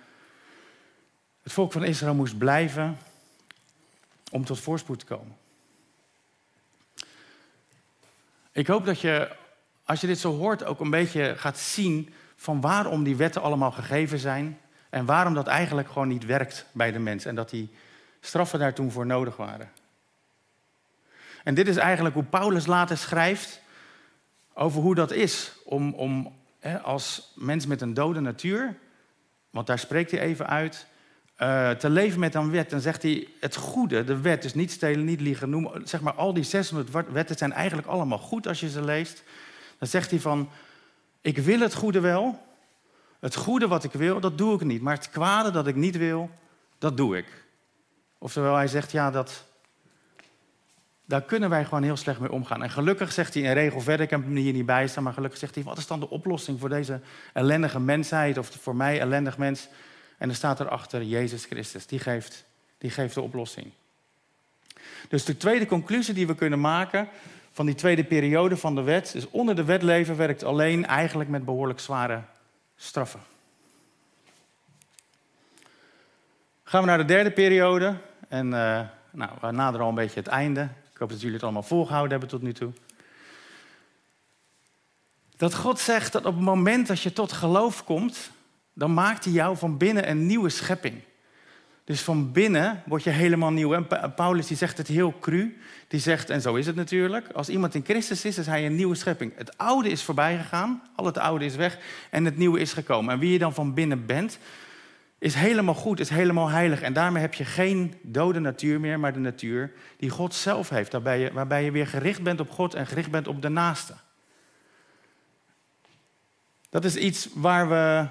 het 1.42 1.52
volk 1.52 1.72
van 1.72 1.84
Israël 1.84 2.14
moest 2.14 2.38
blijven 2.38 2.98
om 4.30 4.44
tot 4.44 4.60
voorspoed 4.60 4.98
te 4.98 5.04
komen. 5.04 5.36
Ik 8.52 8.66
hoop 8.66 8.84
dat 8.84 9.00
je, 9.00 9.36
als 9.84 10.00
je 10.00 10.06
dit 10.06 10.18
zo 10.18 10.36
hoort, 10.36 10.64
ook 10.64 10.80
een 10.80 10.90
beetje 10.90 11.34
gaat 11.36 11.58
zien 11.58 12.14
van 12.36 12.60
waarom 12.60 13.04
die 13.04 13.16
wetten 13.16 13.42
allemaal 13.42 13.72
gegeven 13.72 14.18
zijn 14.18 14.60
en 14.90 15.04
waarom 15.04 15.34
dat 15.34 15.46
eigenlijk 15.46 15.88
gewoon 15.88 16.08
niet 16.08 16.24
werkt 16.24 16.66
bij 16.72 16.92
de 16.92 16.98
mens 16.98 17.24
en 17.24 17.34
dat 17.34 17.50
die 17.50 17.74
straffen 18.20 18.58
daar 18.58 18.74
toen 18.74 18.90
voor 18.90 19.06
nodig 19.06 19.36
waren. 19.36 19.72
En 21.44 21.54
dit 21.54 21.68
is 21.68 21.76
eigenlijk 21.76 22.14
hoe 22.14 22.24
Paulus 22.24 22.66
later 22.66 22.96
schrijft 22.96 23.60
over 24.54 24.80
hoe 24.80 24.94
dat 24.94 25.12
is 25.12 25.52
om, 25.64 25.92
om 25.92 26.42
als 26.82 27.32
mens 27.34 27.66
met 27.66 27.80
een 27.80 27.94
dode 27.94 28.20
natuur, 28.20 28.76
want 29.50 29.66
daar 29.66 29.78
spreekt 29.78 30.10
hij 30.10 30.20
even 30.20 30.46
uit, 30.46 30.86
uh, 31.38 31.70
te 31.70 31.90
leven 31.90 32.20
met 32.20 32.34
een 32.34 32.50
wet, 32.50 32.70
dan 32.70 32.80
zegt 32.80 33.02
hij 33.02 33.28
het 33.40 33.56
goede, 33.56 34.04
de 34.04 34.20
wet, 34.20 34.42
dus 34.42 34.54
niet 34.54 34.70
stelen, 34.70 35.04
niet 35.04 35.20
liegen, 35.20 35.50
noem, 35.50 35.70
zeg 35.84 36.00
maar 36.00 36.12
al 36.12 36.34
die 36.34 36.44
600 36.44 37.10
wetten 37.12 37.36
zijn 37.36 37.52
eigenlijk 37.52 37.88
allemaal 37.88 38.18
goed 38.18 38.46
als 38.46 38.60
je 38.60 38.70
ze 38.70 38.84
leest. 38.84 39.22
Dan 39.78 39.88
zegt 39.88 40.10
hij 40.10 40.20
van, 40.20 40.48
ik 41.20 41.38
wil 41.38 41.60
het 41.60 41.74
goede 41.74 42.00
wel, 42.00 42.42
het 43.20 43.34
goede 43.34 43.68
wat 43.68 43.84
ik 43.84 43.92
wil, 43.92 44.20
dat 44.20 44.38
doe 44.38 44.54
ik 44.54 44.64
niet, 44.64 44.82
maar 44.82 44.94
het 44.94 45.10
kwade 45.10 45.50
dat 45.50 45.66
ik 45.66 45.76
niet 45.76 45.96
wil, 45.96 46.30
dat 46.78 46.96
doe 46.96 47.16
ik. 47.16 47.26
Oftewel, 48.18 48.54
hij 48.54 48.68
zegt, 48.68 48.92
ja, 48.92 49.10
dat, 49.10 49.44
daar 51.04 51.22
kunnen 51.22 51.50
wij 51.50 51.64
gewoon 51.64 51.82
heel 51.82 51.96
slecht 51.96 52.20
mee 52.20 52.32
omgaan. 52.32 52.62
En 52.62 52.70
gelukkig 52.70 53.12
zegt 53.12 53.34
hij 53.34 53.46
een 53.46 53.54
regel 53.54 53.80
verder, 53.80 54.04
ik 54.04 54.10
heb 54.10 54.22
hem 54.22 54.36
hier 54.36 54.52
niet 54.52 54.66
bij 54.66 54.86
staan, 54.86 55.02
maar 55.02 55.12
gelukkig 55.12 55.38
zegt 55.38 55.54
hij, 55.54 55.64
wat 55.64 55.78
is 55.78 55.86
dan 55.86 56.00
de 56.00 56.10
oplossing 56.10 56.60
voor 56.60 56.68
deze 56.68 57.00
ellendige 57.32 57.80
mensheid 57.80 58.38
of 58.38 58.50
voor 58.60 58.76
mij 58.76 59.00
ellendig 59.00 59.38
mens? 59.38 59.68
En 60.18 60.28
er 60.28 60.34
staat 60.34 60.60
erachter 60.60 61.02
Jezus 61.02 61.44
Christus, 61.44 61.86
die 61.86 61.98
geeft, 61.98 62.44
die 62.78 62.90
geeft 62.90 63.14
de 63.14 63.20
oplossing. 63.20 63.70
Dus 65.08 65.24
de 65.24 65.36
tweede 65.36 65.66
conclusie 65.66 66.14
die 66.14 66.26
we 66.26 66.34
kunnen 66.34 66.60
maken 66.60 67.08
van 67.52 67.66
die 67.66 67.74
tweede 67.74 68.04
periode 68.04 68.56
van 68.56 68.74
de 68.74 68.82
wet. 68.82 69.12
Dus 69.12 69.30
onder 69.30 69.56
de 69.56 69.64
wet 69.64 69.82
leven 69.82 70.16
werkt 70.16 70.44
alleen 70.44 70.86
eigenlijk 70.86 71.30
met 71.30 71.44
behoorlijk 71.44 71.80
zware 71.80 72.22
straffen. 72.76 73.20
Gaan 76.64 76.80
we 76.80 76.88
naar 76.88 76.98
de 76.98 77.04
derde 77.04 77.30
periode. 77.30 77.96
En 78.28 78.46
uh, 78.46 78.80
nou, 79.10 79.30
we 79.40 79.50
naderen 79.50 79.80
al 79.80 79.88
een 79.88 79.94
beetje 79.94 80.20
het 80.20 80.28
einde. 80.28 80.68
Hoop 81.04 81.12
dat 81.12 81.22
jullie 81.22 81.36
het 81.36 81.44
allemaal 81.44 81.62
volgehouden 81.62 82.10
hebben 82.10 82.28
tot 82.28 82.42
nu 82.42 82.52
toe. 82.52 82.72
Dat 85.36 85.54
God 85.54 85.78
zegt 85.78 86.12
dat 86.12 86.24
op 86.24 86.34
het 86.34 86.44
moment 86.44 86.86
dat 86.86 87.00
je 87.00 87.12
tot 87.12 87.32
geloof 87.32 87.84
komt, 87.84 88.30
dan 88.72 88.94
maakt 88.94 89.24
hij 89.24 89.32
jou 89.32 89.56
van 89.56 89.76
binnen 89.76 90.10
een 90.10 90.26
nieuwe 90.26 90.48
schepping. 90.48 91.00
Dus 91.84 92.00
van 92.00 92.32
binnen 92.32 92.82
word 92.86 93.02
je 93.02 93.10
helemaal 93.10 93.50
nieuw. 93.50 93.74
En 93.74 94.14
Paulus 94.14 94.46
die 94.46 94.56
zegt 94.56 94.78
het 94.78 94.88
heel 94.88 95.18
cru. 95.20 95.60
Die 95.88 96.00
zegt, 96.00 96.30
en 96.30 96.40
zo 96.40 96.54
is 96.54 96.66
het 96.66 96.76
natuurlijk, 96.76 97.28
als 97.32 97.48
iemand 97.48 97.74
in 97.74 97.84
Christus 97.84 98.24
is, 98.24 98.38
is 98.38 98.46
hij 98.46 98.66
een 98.66 98.74
nieuwe 98.74 98.94
schepping. 98.94 99.32
Het 99.36 99.58
oude 99.58 99.88
is 99.88 100.02
voorbij 100.02 100.36
gegaan, 100.36 100.82
al 100.96 101.06
het 101.06 101.18
oude 101.18 101.44
is 101.44 101.56
weg 101.56 101.78
en 102.10 102.24
het 102.24 102.36
nieuwe 102.36 102.60
is 102.60 102.72
gekomen. 102.72 103.14
En 103.14 103.20
wie 103.20 103.32
je 103.32 103.38
dan 103.38 103.54
van 103.54 103.74
binnen 103.74 104.06
bent, 104.06 104.38
is 105.24 105.34
helemaal 105.34 105.74
goed, 105.74 106.00
is 106.00 106.08
helemaal 106.08 106.48
heilig. 106.48 106.80
En 106.80 106.92
daarmee 106.92 107.22
heb 107.22 107.34
je 107.34 107.44
geen 107.44 107.94
dode 108.02 108.38
natuur 108.38 108.80
meer, 108.80 109.00
maar 109.00 109.12
de 109.12 109.18
natuur 109.18 109.72
die 109.96 110.10
God 110.10 110.34
zelf 110.34 110.68
heeft. 110.68 110.92
Waarbij 110.92 111.18
je, 111.18 111.32
waarbij 111.32 111.64
je 111.64 111.70
weer 111.70 111.86
gericht 111.86 112.22
bent 112.22 112.40
op 112.40 112.50
God 112.50 112.74
en 112.74 112.86
gericht 112.86 113.10
bent 113.10 113.28
op 113.28 113.42
de 113.42 113.48
naaste. 113.48 113.94
Dat 116.70 116.84
is 116.84 116.96
iets 116.96 117.28
waar 117.34 117.68
we 117.68 118.06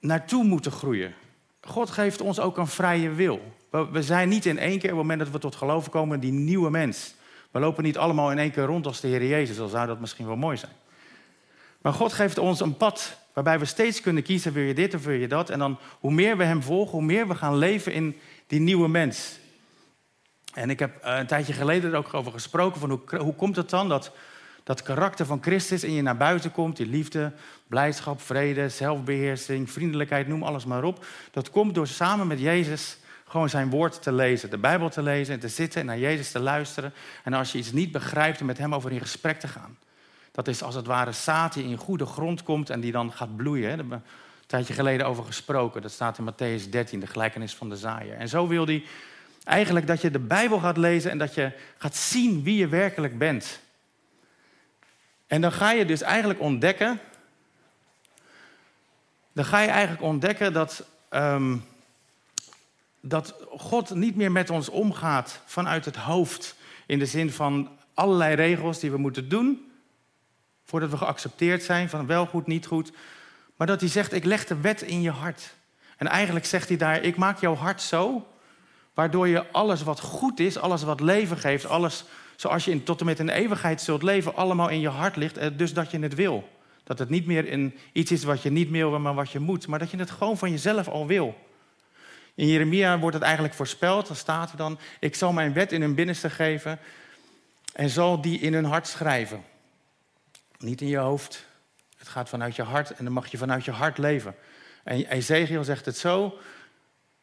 naartoe 0.00 0.44
moeten 0.44 0.72
groeien. 0.72 1.14
God 1.60 1.90
geeft 1.90 2.20
ons 2.20 2.40
ook 2.40 2.56
een 2.56 2.66
vrije 2.66 3.10
wil. 3.10 3.56
We 3.70 4.02
zijn 4.02 4.28
niet 4.28 4.46
in 4.46 4.58
één 4.58 4.78
keer, 4.78 4.90
op 4.90 4.98
het 4.98 5.06
moment 5.06 5.18
dat 5.18 5.30
we 5.30 5.38
tot 5.38 5.56
geloven 5.56 5.90
komen, 5.90 6.20
die 6.20 6.32
nieuwe 6.32 6.70
mens. 6.70 7.14
We 7.50 7.58
lopen 7.58 7.84
niet 7.84 7.98
allemaal 7.98 8.30
in 8.30 8.38
één 8.38 8.50
keer 8.50 8.64
rond 8.64 8.86
als 8.86 9.00
de 9.00 9.08
Heer 9.08 9.26
Jezus, 9.26 9.60
al 9.60 9.68
zou 9.68 9.86
dat 9.86 10.00
misschien 10.00 10.26
wel 10.26 10.36
mooi 10.36 10.56
zijn. 10.56 10.72
Maar 11.82 11.92
God 11.92 12.12
geeft 12.12 12.38
ons 12.38 12.60
een 12.60 12.76
pad 12.76 13.18
waarbij 13.38 13.58
we 13.58 13.64
steeds 13.64 14.00
kunnen 14.00 14.22
kiezen, 14.22 14.52
wil 14.52 14.62
je 14.62 14.74
dit 14.74 14.94
of 14.94 15.04
wil 15.04 15.14
je 15.14 15.28
dat? 15.28 15.50
En 15.50 15.58
dan 15.58 15.78
hoe 16.00 16.12
meer 16.12 16.36
we 16.36 16.44
Hem 16.44 16.62
volgen, 16.62 16.92
hoe 16.92 17.06
meer 17.06 17.28
we 17.28 17.34
gaan 17.34 17.56
leven 17.56 17.92
in 17.92 18.16
die 18.46 18.60
nieuwe 18.60 18.88
mens. 18.88 19.38
En 20.54 20.70
ik 20.70 20.78
heb 20.78 21.02
eh, 21.02 21.16
een 21.18 21.26
tijdje 21.26 21.52
geleden 21.52 21.90
er 21.90 21.98
ook 21.98 22.14
over 22.14 22.32
gesproken, 22.32 22.80
van 22.80 22.90
hoe, 22.90 23.18
hoe 23.18 23.34
komt 23.34 23.56
het 23.56 23.70
dan 23.70 23.88
dat 23.88 24.12
dat 24.64 24.82
karakter 24.82 25.26
van 25.26 25.42
Christus 25.42 25.84
in 25.84 25.92
je 25.92 26.02
naar 26.02 26.16
buiten 26.16 26.52
komt, 26.52 26.76
die 26.76 26.86
liefde, 26.86 27.32
blijdschap, 27.66 28.20
vrede, 28.20 28.68
zelfbeheersing, 28.68 29.70
vriendelijkheid, 29.70 30.28
noem 30.28 30.42
alles 30.42 30.64
maar 30.64 30.84
op. 30.84 31.06
Dat 31.30 31.50
komt 31.50 31.74
door 31.74 31.86
samen 31.86 32.26
met 32.26 32.40
Jezus 32.40 32.98
gewoon 33.24 33.48
zijn 33.48 33.70
woord 33.70 34.02
te 34.02 34.12
lezen, 34.12 34.50
de 34.50 34.58
Bijbel 34.58 34.88
te 34.88 35.02
lezen 35.02 35.34
en 35.34 35.40
te 35.40 35.48
zitten 35.48 35.80
en 35.80 35.86
naar 35.86 35.98
Jezus 35.98 36.30
te 36.30 36.40
luisteren. 36.40 36.92
En 37.24 37.32
als 37.32 37.52
je 37.52 37.58
iets 37.58 37.72
niet 37.72 37.92
begrijpt, 37.92 38.40
met 38.40 38.58
hem 38.58 38.74
over 38.74 38.92
in 38.92 39.00
gesprek 39.00 39.40
te 39.40 39.48
gaan. 39.48 39.78
Dat 40.38 40.48
is 40.48 40.62
als 40.62 40.74
het 40.74 40.86
ware 40.86 41.12
zaad 41.12 41.52
die 41.52 41.64
in 41.64 41.76
goede 41.76 42.06
grond 42.06 42.42
komt 42.42 42.70
en 42.70 42.80
die 42.80 42.92
dan 42.92 43.12
gaat 43.12 43.36
bloeien. 43.36 43.68
Daar 43.68 43.76
hebben 43.76 43.98
we 43.98 44.04
een 44.40 44.46
tijdje 44.46 44.74
geleden 44.74 45.06
over 45.06 45.24
gesproken. 45.24 45.82
Dat 45.82 45.90
staat 45.90 46.18
in 46.18 46.30
Matthäus 46.32 46.68
13, 46.70 47.00
de 47.00 47.06
gelijkenis 47.06 47.54
van 47.54 47.68
de 47.68 47.76
zaaier. 47.76 48.16
En 48.16 48.28
zo 48.28 48.46
wil 48.46 48.66
hij 48.66 48.84
eigenlijk 49.44 49.86
dat 49.86 50.00
je 50.00 50.10
de 50.10 50.18
Bijbel 50.18 50.58
gaat 50.58 50.76
lezen 50.76 51.10
en 51.10 51.18
dat 51.18 51.34
je 51.34 51.52
gaat 51.78 51.96
zien 51.96 52.42
wie 52.42 52.56
je 52.56 52.68
werkelijk 52.68 53.18
bent. 53.18 53.60
En 55.26 55.40
dan 55.40 55.52
ga 55.52 55.70
je 55.70 55.84
dus 55.84 56.02
eigenlijk 56.02 56.40
ontdekken. 56.40 57.00
Dan 59.32 59.44
ga 59.44 59.60
je 59.60 59.68
eigenlijk 59.68 60.02
ontdekken 60.02 60.52
dat, 60.52 60.84
ehm, 61.08 61.56
dat 63.00 63.34
God 63.48 63.94
niet 63.94 64.16
meer 64.16 64.32
met 64.32 64.50
ons 64.50 64.68
omgaat 64.68 65.40
vanuit 65.44 65.84
het 65.84 65.96
hoofd. 65.96 66.56
In 66.86 66.98
de 66.98 67.06
zin 67.06 67.32
van 67.32 67.68
allerlei 67.94 68.34
regels 68.34 68.78
die 68.80 68.90
we 68.90 68.98
moeten 68.98 69.28
doen. 69.28 69.66
Voordat 70.68 70.90
we 70.90 70.96
geaccepteerd 70.96 71.62
zijn 71.62 71.88
van 71.88 72.06
wel 72.06 72.26
goed, 72.26 72.46
niet 72.46 72.66
goed. 72.66 72.92
Maar 73.56 73.66
dat 73.66 73.80
hij 73.80 73.88
zegt, 73.88 74.12
ik 74.12 74.24
leg 74.24 74.46
de 74.46 74.60
wet 74.60 74.82
in 74.82 75.02
je 75.02 75.10
hart. 75.10 75.54
En 75.96 76.06
eigenlijk 76.06 76.46
zegt 76.46 76.68
hij 76.68 76.76
daar, 76.76 77.02
ik 77.02 77.16
maak 77.16 77.40
jouw 77.40 77.54
hart 77.54 77.82
zo. 77.82 78.26
Waardoor 78.94 79.28
je 79.28 79.50
alles 79.50 79.82
wat 79.82 80.00
goed 80.00 80.40
is, 80.40 80.58
alles 80.58 80.82
wat 80.82 81.00
leven 81.00 81.38
geeft, 81.38 81.66
alles 81.66 82.04
zoals 82.36 82.64
je 82.64 82.70
in, 82.70 82.82
tot 82.82 83.00
en 83.00 83.06
met 83.06 83.18
een 83.18 83.28
eeuwigheid 83.28 83.80
zult 83.80 84.02
leven, 84.02 84.34
allemaal 84.34 84.68
in 84.68 84.80
je 84.80 84.88
hart 84.88 85.16
ligt, 85.16 85.36
eh, 85.36 85.48
dus 85.56 85.72
dat 85.72 85.90
je 85.90 85.98
het 85.98 86.14
wil. 86.14 86.48
Dat 86.84 86.98
het 86.98 87.08
niet 87.08 87.26
meer 87.26 87.52
een, 87.52 87.74
iets 87.92 88.10
is 88.10 88.24
wat 88.24 88.42
je 88.42 88.50
niet 88.50 88.70
wil, 88.70 88.98
maar 88.98 89.14
wat 89.14 89.30
je 89.30 89.38
moet, 89.38 89.66
maar 89.66 89.78
dat 89.78 89.90
je 89.90 89.96
het 89.96 90.10
gewoon 90.10 90.38
van 90.38 90.50
jezelf 90.50 90.88
al 90.88 91.06
wil. 91.06 91.38
In 92.34 92.46
Jeremia 92.46 92.98
wordt 92.98 93.14
het 93.14 93.24
eigenlijk 93.24 93.54
voorspeld, 93.54 94.06
dan 94.06 94.16
staat 94.16 94.50
er 94.50 94.56
dan, 94.56 94.78
ik 95.00 95.14
zal 95.14 95.32
mijn 95.32 95.52
wet 95.52 95.72
in 95.72 95.80
hun 95.80 95.94
binnenste 95.94 96.30
geven 96.30 96.78
en 97.72 97.90
zal 97.90 98.20
die 98.20 98.38
in 98.38 98.54
hun 98.54 98.64
hart 98.64 98.86
schrijven. 98.86 99.42
Niet 100.58 100.80
in 100.80 100.88
je 100.88 100.96
hoofd, 100.96 101.46
het 101.96 102.08
gaat 102.08 102.28
vanuit 102.28 102.56
je 102.56 102.62
hart 102.62 102.90
en 102.90 103.04
dan 103.04 103.12
mag 103.12 103.26
je 103.26 103.38
vanuit 103.38 103.64
je 103.64 103.70
hart 103.70 103.98
leven. 103.98 104.34
En 104.84 105.06
Ezekiel 105.06 105.64
zegt 105.64 105.84
het 105.84 105.96
zo, 105.96 106.38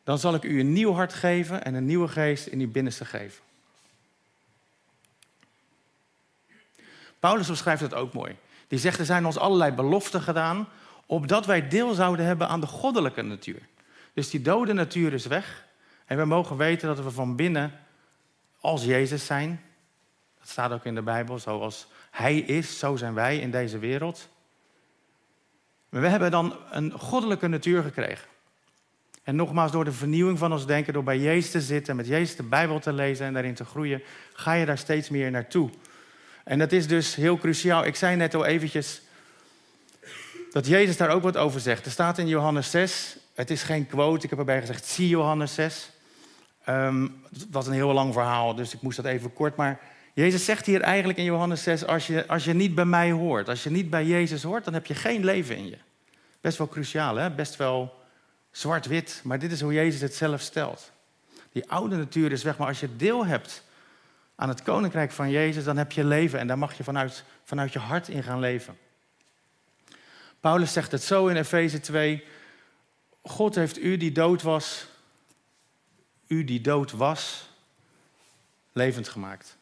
dan 0.04 0.20
zal 0.20 0.34
ik 0.34 0.44
u 0.44 0.60
een 0.60 0.74
nieuw 0.74 0.94
hart 0.94 1.14
geven 1.14 1.64
en 1.64 1.74
een 1.74 1.86
nieuwe 1.86 2.08
geest 2.08 2.48
in 2.48 2.58
die 2.58 2.68
binnenste 2.68 3.06
geven. 3.06 3.44
Paulus 7.20 7.48
beschrijft 7.48 7.82
het 7.82 7.94
ook 7.94 8.14
mooi. 8.14 8.36
Die 8.68 8.80
zegt, 8.80 9.00
er 9.00 9.06
zijn 9.06 9.26
ons 9.26 9.38
allerlei 9.38 9.72
beloften 9.72 10.22
gedaan, 10.22 10.68
opdat 11.06 11.46
wij 11.46 11.68
deel 11.68 11.94
zouden 11.94 12.26
hebben 12.26 12.48
aan 12.48 12.60
de 12.60 12.68
goddelijke 12.68 13.22
natuur. 13.22 13.62
Dus 14.14 14.30
die 14.30 14.42
dode 14.42 14.74
natuur 14.74 15.14
is 15.14 15.26
weg. 15.26 15.66
En 16.06 16.18
we 16.18 16.26
mogen 16.26 16.58
weten 16.58 16.88
dat 16.88 17.00
we 17.00 17.12
van 17.12 17.36
binnen 17.36 17.80
als 18.60 18.84
Jezus 18.84 19.26
zijn. 19.26 19.62
Dat 20.46 20.54
staat 20.54 20.72
ook 20.72 20.86
in 20.86 20.96
de 20.96 21.02
Bijbel, 21.02 21.40
zoals 21.40 21.88
Hij 22.12 22.38
is, 22.38 22.80
zo 22.80 22.96
zijn 22.96 23.14
wij 23.14 23.38
in 23.38 23.52
deze 23.52 23.80
wereld. 23.80 24.28
Maar 25.90 26.02
we 26.02 26.08
hebben 26.08 26.32
dan 26.32 26.56
een 26.72 26.92
goddelijke 26.92 27.48
natuur 27.48 27.84
gekregen. 27.84 28.28
En 29.24 29.36
nogmaals, 29.36 29.72
door 29.72 29.86
de 29.86 29.92
vernieuwing 29.92 30.38
van 30.38 30.52
ons 30.52 30.66
denken, 30.66 30.94
door 30.94 31.04
bij 31.04 31.20
Jezus 31.20 31.52
te 31.52 31.62
zitten, 31.62 31.96
met 31.96 32.08
Jezus 32.08 32.36
de 32.36 32.44
Bijbel 32.44 32.80
te 32.80 32.94
lezen 32.94 33.26
en 33.26 33.34
daarin 33.34 33.54
te 33.54 33.66
groeien, 33.66 34.02
ga 34.34 34.54
je 34.54 34.66
daar 34.66 34.78
steeds 34.78 35.10
meer 35.10 35.32
naartoe. 35.32 35.70
En 36.44 36.60
dat 36.60 36.72
is 36.72 36.88
dus 36.88 37.16
heel 37.16 37.38
cruciaal. 37.38 37.86
Ik 37.86 37.96
zei 37.96 38.16
net 38.16 38.36
al 38.36 38.46
eventjes 38.46 39.02
dat 40.52 40.68
Jezus 40.68 40.98
daar 40.98 41.10
ook 41.10 41.24
wat 41.24 41.38
over 41.38 41.60
zegt. 41.60 41.86
Er 41.86 41.92
staat 41.92 42.18
in 42.18 42.28
Johannes 42.28 42.72
6, 42.72 43.18
het 43.34 43.50
is 43.50 43.64
geen 43.64 43.88
quote, 43.88 44.24
ik 44.24 44.30
heb 44.30 44.40
erbij 44.40 44.60
gezegd, 44.60 44.86
zie 44.86 45.08
Johannes 45.08 45.54
6. 45.54 45.90
Um, 46.70 47.24
het 47.34 47.48
was 47.52 47.68
een 47.68 47.74
heel 47.74 47.94
lang 47.94 48.14
verhaal, 48.14 48.56
dus 48.56 48.74
ik 48.74 48.82
moest 48.82 48.98
dat 48.98 49.06
even 49.06 49.34
kort. 49.34 49.56
Maar 49.56 49.94
Jezus 50.16 50.46
zegt 50.46 50.66
hier 50.66 50.82
eigenlijk 50.82 51.18
in 51.18 51.24
Johannes 51.24 51.64
6, 51.64 51.86
als 51.86 52.08
je, 52.08 52.28
als 52.28 52.44
je 52.44 52.54
niet 52.54 52.76
bij 52.76 52.86
mij 52.86 53.12
hoort, 53.12 53.50
als 53.50 53.64
je 53.64 53.70
niet 53.70 53.90
bij 53.90 54.06
Jezus 54.06 54.44
hoort, 54.44 54.64
dan 54.64 54.74
heb 54.74 54.86
je 54.86 54.96
geen 54.96 55.26
leven 55.26 55.58
in 55.58 55.68
je. 55.68 55.78
Best 56.42 56.58
wel 56.58 56.68
cruciaal, 56.68 57.16
hè? 57.16 57.32
best 57.32 57.56
wel 57.56 58.06
zwart-wit, 58.52 59.22
maar 59.24 59.40
dit 59.40 59.52
is 59.52 59.62
hoe 59.62 59.74
Jezus 59.74 60.02
het 60.02 60.16
zelf 60.16 60.42
stelt. 60.42 60.92
Die 61.52 61.70
oude 61.70 61.96
natuur 61.96 62.32
is 62.32 62.44
weg, 62.44 62.58
maar 62.58 62.68
als 62.68 62.80
je 62.80 62.96
deel 62.96 63.26
hebt 63.26 63.64
aan 64.36 64.50
het 64.50 64.64
koninkrijk 64.64 65.12
van 65.12 65.30
Jezus, 65.30 65.64
dan 65.64 65.78
heb 65.78 65.92
je 65.92 66.04
leven 66.04 66.40
en 66.40 66.48
daar 66.48 66.58
mag 66.58 66.78
je 66.78 66.84
vanuit, 66.84 67.24
vanuit 67.44 67.74
je 67.74 67.80
hart 67.80 68.08
in 68.08 68.24
gaan 68.24 68.40
leven. 68.40 68.78
Paulus 70.40 70.74
zegt 70.74 70.92
het 70.92 71.04
zo 71.04 71.28
in 71.28 71.36
Efeze 71.36 71.80
2. 71.80 72.24
God 73.22 73.56
heeft 73.56 73.78
u 73.78 73.98
die 73.98 74.12
dood 74.12 74.42
was, 74.42 74.88
u 76.28 76.44
die 76.44 76.62
dood 76.62 76.92
was, 76.92 77.50
levend 78.72 79.10
gemaakt. 79.10 79.58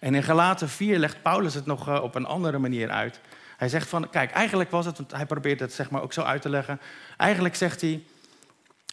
En 0.00 0.14
in 0.14 0.22
Galaten 0.22 0.68
4 0.68 0.98
legt 0.98 1.22
Paulus 1.22 1.54
het 1.54 1.66
nog 1.66 1.88
eh, 1.88 2.02
op 2.02 2.14
een 2.14 2.26
andere 2.26 2.58
manier 2.58 2.90
uit. 2.90 3.20
Hij 3.56 3.68
zegt 3.68 3.88
van, 3.88 4.10
kijk, 4.10 4.30
eigenlijk 4.30 4.70
was 4.70 4.86
het, 4.86 4.98
hij 5.12 5.26
probeert 5.26 5.60
het 5.60 5.72
zeg 5.72 5.90
maar 5.90 6.02
ook 6.02 6.12
zo 6.12 6.22
uit 6.22 6.42
te 6.42 6.48
leggen. 6.48 6.80
Eigenlijk 7.16 7.54
zegt 7.54 7.80
hij, 7.80 8.02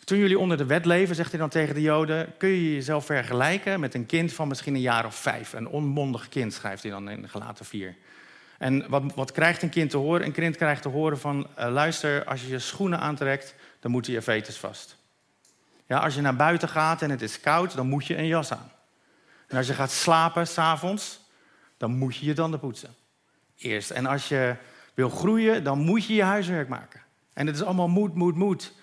toen 0.04 0.18
jullie 0.18 0.40
onder 0.40 0.58
de 0.58 0.66
wet 0.66 0.86
leven, 0.86 1.16
zegt 1.16 1.32
hij 1.32 1.40
dan 1.40 1.50
tegen 1.50 1.76
de 1.76 1.82
Joden, 1.82 2.38
kun 2.38 2.50
je 2.50 2.74
jezelf 2.74 3.06
vergelijken 3.06 3.80
met 3.80 3.94
een 3.94 4.06
kind 4.06 4.34
van 4.34 4.48
misschien 4.48 4.76
een 4.76 4.82
jaar 4.82 5.06
of 5.06 5.16
vijf. 5.16 5.54
Een 5.54 5.68
onmondig 5.68 6.30
kind, 6.30 6.54
schrijft 6.54 6.84
hij 6.84 6.92
dan 6.92 7.10
in 7.10 7.30
gelaten 7.30 7.66
4. 7.66 7.96
En 8.58 8.86
wat, 8.90 9.04
wat 9.16 9.32
krijgt 9.32 9.62
een 9.62 9.70
kind 9.70 9.90
te 9.90 9.98
horen? 9.98 10.26
Een 10.26 10.32
kind 10.32 10.58
krijgt 10.58 10.82
te 10.82 10.90
horen 10.90 11.20
van, 11.20 11.48
uh, 11.60 11.72
luister, 11.72 12.26
als 12.26 12.42
je 12.42 12.48
je 12.48 12.60
schoenen 12.60 13.00
aantrekt, 13.00 13.56
dan 13.80 13.92
moeten 13.92 14.14
je 14.14 14.22
veters 14.22 14.58
vast. 14.58 14.98
Ja, 15.88 15.98
als 15.98 16.16
je 16.16 16.22
naar 16.22 16.36
buiten 16.36 16.70
gaat 16.70 17.02
en 17.02 17.10
het 17.10 17.22
is 17.22 17.40
koud, 17.40 17.76
dan 17.76 17.88
moet 17.88 18.06
je 18.06 18.18
een 18.18 18.28
jas 18.28 18.52
aan. 18.52 18.72
En 19.54 19.60
als 19.60 19.68
je 19.68 19.74
gaat 19.74 19.92
slapen 19.92 20.48
s'avonds, 20.48 21.20
dan 21.78 21.92
moet 21.92 22.16
je 22.16 22.26
je 22.26 22.34
tanden 22.34 22.60
poetsen. 22.60 22.96
Eerst. 23.58 23.92
En 23.92 24.06
als 24.06 24.28
je 24.28 24.56
wil 24.94 25.10
groeien, 25.10 25.64
dan 25.64 25.80
moet 25.80 26.06
je 26.06 26.14
je 26.14 26.24
huiswerk 26.24 26.68
maken. 26.68 27.02
En 27.34 27.48
het 27.48 27.56
is 27.56 27.64
allemaal 27.64 27.88
moed, 27.88 28.16
moed, 28.16 28.36
moed. 28.36 28.74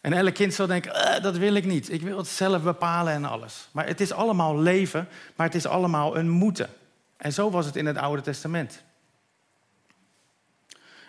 En 0.00 0.12
elk 0.12 0.34
kind 0.34 0.54
zal 0.54 0.66
denken, 0.66 0.92
uh, 0.96 1.22
dat 1.22 1.36
wil 1.36 1.54
ik 1.54 1.64
niet. 1.64 1.92
Ik 1.92 2.02
wil 2.02 2.16
het 2.16 2.26
zelf 2.26 2.62
bepalen 2.62 3.12
en 3.12 3.24
alles. 3.24 3.68
Maar 3.72 3.86
het 3.86 4.00
is 4.00 4.12
allemaal 4.12 4.58
leven, 4.58 5.08
maar 5.36 5.46
het 5.46 5.56
is 5.56 5.66
allemaal 5.66 6.16
een 6.16 6.28
moeten. 6.28 6.70
En 7.16 7.32
zo 7.32 7.50
was 7.50 7.66
het 7.66 7.76
in 7.76 7.86
het 7.86 7.96
Oude 7.96 8.22
Testament. 8.22 8.82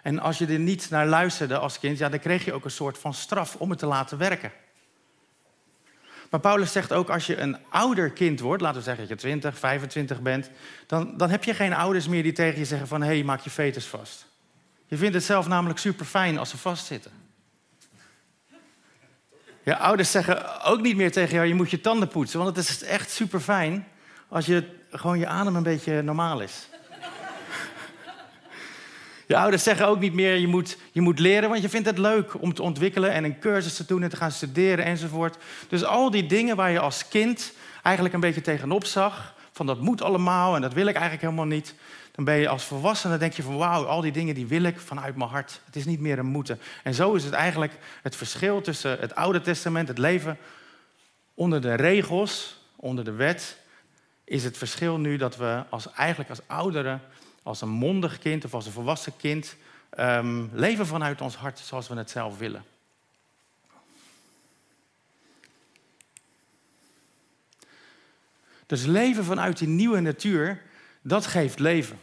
En 0.02 0.20
als 0.20 0.38
je 0.38 0.46
er 0.46 0.60
niet 0.60 0.90
naar 0.90 1.08
luisterde 1.08 1.58
als 1.58 1.80
kind, 1.80 1.98
ja, 1.98 2.10
dan 2.10 2.20
kreeg 2.20 2.46
je 2.46 2.54
ook 2.54 2.66
een 2.66 2.72
soort 2.72 2.98
van 2.98 3.14
straf 3.14 3.56
om 3.56 3.70
het 3.70 3.80
te 3.80 3.86
laten 3.86 4.18
werken. 4.18 4.52
Maar 6.36 6.44
Paulus 6.44 6.72
zegt 6.72 6.94
ook, 6.94 7.10
als 7.10 7.28
je 7.28 7.38
een 7.38 7.58
ouder 7.70 8.12
kind 8.12 8.40
wordt, 8.40 8.62
laten 8.62 8.78
we 8.78 8.84
zeggen 8.84 9.08
dat 9.08 9.22
je 9.22 9.28
20, 9.28 9.60
25 9.60 10.22
bent, 10.22 10.50
dan, 10.88 11.18
dan 11.18 11.30
heb 11.30 11.44
je 11.44 11.54
geen 11.54 11.74
ouders 11.74 12.08
meer 12.08 12.24
die 12.24 12.32
tegen 12.32 12.60
je 12.60 12.66
zeggen 12.66 12.88
van, 12.88 13.02
hé, 13.02 13.08
hey, 13.08 13.24
maak 13.24 13.40
je 13.40 13.50
fetus 13.50 13.86
vast. 13.86 14.26
Je 14.88 14.98
vindt 14.98 15.14
het 15.14 15.24
zelf 15.24 15.48
namelijk 15.48 15.80
super 15.80 16.06
fijn 16.06 16.38
als 16.38 16.50
ze 16.50 16.58
vastzitten. 16.58 17.12
Je 19.64 19.78
ouders 19.78 20.12
zeggen 20.12 20.64
ook 20.64 20.82
niet 20.82 20.96
meer 20.96 21.12
tegen 21.12 21.36
jou, 21.36 21.48
je 21.48 21.56
moet 21.56 21.72
je 21.72 21.82
tanden 21.82 22.08
poetsen, 22.08 22.40
want 22.40 22.56
het 22.56 22.70
is 22.70 22.84
echt 22.84 23.12
super 23.12 23.40
fijn 23.40 23.88
als 24.28 24.46
je 24.46 24.64
gewoon 24.90 25.20
je 25.20 25.28
adem 25.28 25.56
een 25.56 25.64
beetje 25.64 26.02
normaal 26.02 26.42
is. 26.42 26.68
Je 29.28 29.38
ouders 29.38 29.64
zeggen 29.64 29.88
ook 29.88 30.00
niet 30.00 30.14
meer, 30.14 30.36
je 30.36 30.48
moet, 30.48 30.78
je 30.92 31.02
moet 31.02 31.20
leren, 31.20 31.50
want 31.50 31.62
je 31.62 31.70
vindt 31.70 31.88
het 31.88 31.98
leuk 31.98 32.42
om 32.42 32.54
te 32.54 32.62
ontwikkelen 32.62 33.12
en 33.12 33.24
een 33.24 33.40
cursus 33.40 33.76
te 33.76 33.86
doen 33.86 34.04
en 34.04 34.10
te 34.10 34.16
gaan 34.16 34.32
studeren 34.32 34.86
enzovoort. 34.86 35.38
Dus 35.70 35.84
al 35.84 36.12
die 36.12 36.26
dingen 36.26 36.56
waar 36.56 36.72
je 36.72 36.80
als 36.80 37.08
kind 37.08 37.54
eigenlijk 37.84 38.16
een 38.16 38.22
beetje 38.22 38.42
tegenop 38.42 38.86
zag, 38.86 39.34
van 39.52 39.66
dat 39.66 39.80
moet 39.80 40.02
allemaal 40.02 40.56
en 40.56 40.62
dat 40.62 40.74
wil 40.74 40.88
ik 40.88 40.94
eigenlijk 40.94 41.22
helemaal 41.22 41.46
niet. 41.46 41.76
Dan 42.12 42.26
ben 42.26 42.36
je 42.36 42.48
als 42.48 42.64
volwassene, 42.64 43.18
denk 43.18 43.34
je 43.34 43.44
van 43.44 43.58
wauw, 43.58 43.86
al 43.86 44.02
die 44.02 44.12
dingen 44.12 44.36
die 44.36 44.46
wil 44.46 44.64
ik 44.64 44.80
vanuit 44.80 45.16
mijn 45.16 45.30
hart. 45.30 45.62
Het 45.66 45.76
is 45.76 45.86
niet 45.86 46.00
meer 46.00 46.20
een 46.20 46.26
moeten. 46.26 46.60
En 46.84 46.94
zo 46.94 47.14
is 47.14 47.24
het 47.24 47.34
eigenlijk 47.34 47.74
het 48.02 48.16
verschil 48.16 48.62
tussen 48.62 48.98
het 49.00 49.16
Oude 49.16 49.42
Testament, 49.42 49.88
het 49.88 49.98
leven 49.98 50.38
onder 51.34 51.62
de 51.62 51.74
regels, 51.74 52.58
onder 52.76 53.04
de 53.04 53.12
wet, 53.12 53.58
is 54.24 54.44
het 54.44 54.58
verschil 54.58 54.98
nu 54.98 55.18
dat 55.18 55.38
we 55.38 55.64
als, 55.70 55.92
eigenlijk 55.92 56.30
als 56.30 56.42
ouderen 56.48 57.02
als 57.46 57.62
een 57.62 57.70
mondig 57.70 58.20
kind 58.20 58.46
of 58.46 58.54
als 58.54 58.66
een 58.66 58.72
volwassen 58.72 59.18
kind 59.18 59.56
um, 60.00 60.50
leven 60.54 60.88
vanuit 60.88 61.22
ons 61.22 61.36
hart 61.36 61.60
zoals 61.60 61.88
we 61.88 61.96
het 61.96 62.10
zelf 62.10 62.38
willen. 62.38 62.64
Dus 68.66 68.86
leven 68.86 69.24
vanuit 69.24 69.58
die 69.58 69.68
nieuwe 69.68 70.00
natuur, 70.00 70.62
dat 71.02 71.26
geeft 71.26 71.60
leven. 71.60 72.00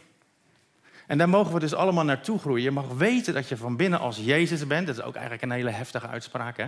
En 1.07 1.17
daar 1.17 1.29
mogen 1.29 1.53
we 1.53 1.59
dus 1.59 1.73
allemaal 1.73 2.03
naartoe 2.03 2.39
groeien. 2.39 2.63
Je 2.63 2.71
mag 2.71 2.87
weten 2.87 3.33
dat 3.33 3.47
je 3.49 3.57
van 3.57 3.75
binnen 3.75 3.99
als 3.99 4.17
Jezus 4.17 4.67
bent. 4.67 4.87
Dat 4.87 4.97
is 4.97 5.03
ook 5.03 5.13
eigenlijk 5.13 5.43
een 5.43 5.51
hele 5.51 5.69
heftige 5.69 6.07
uitspraak. 6.07 6.57
Hè? 6.57 6.67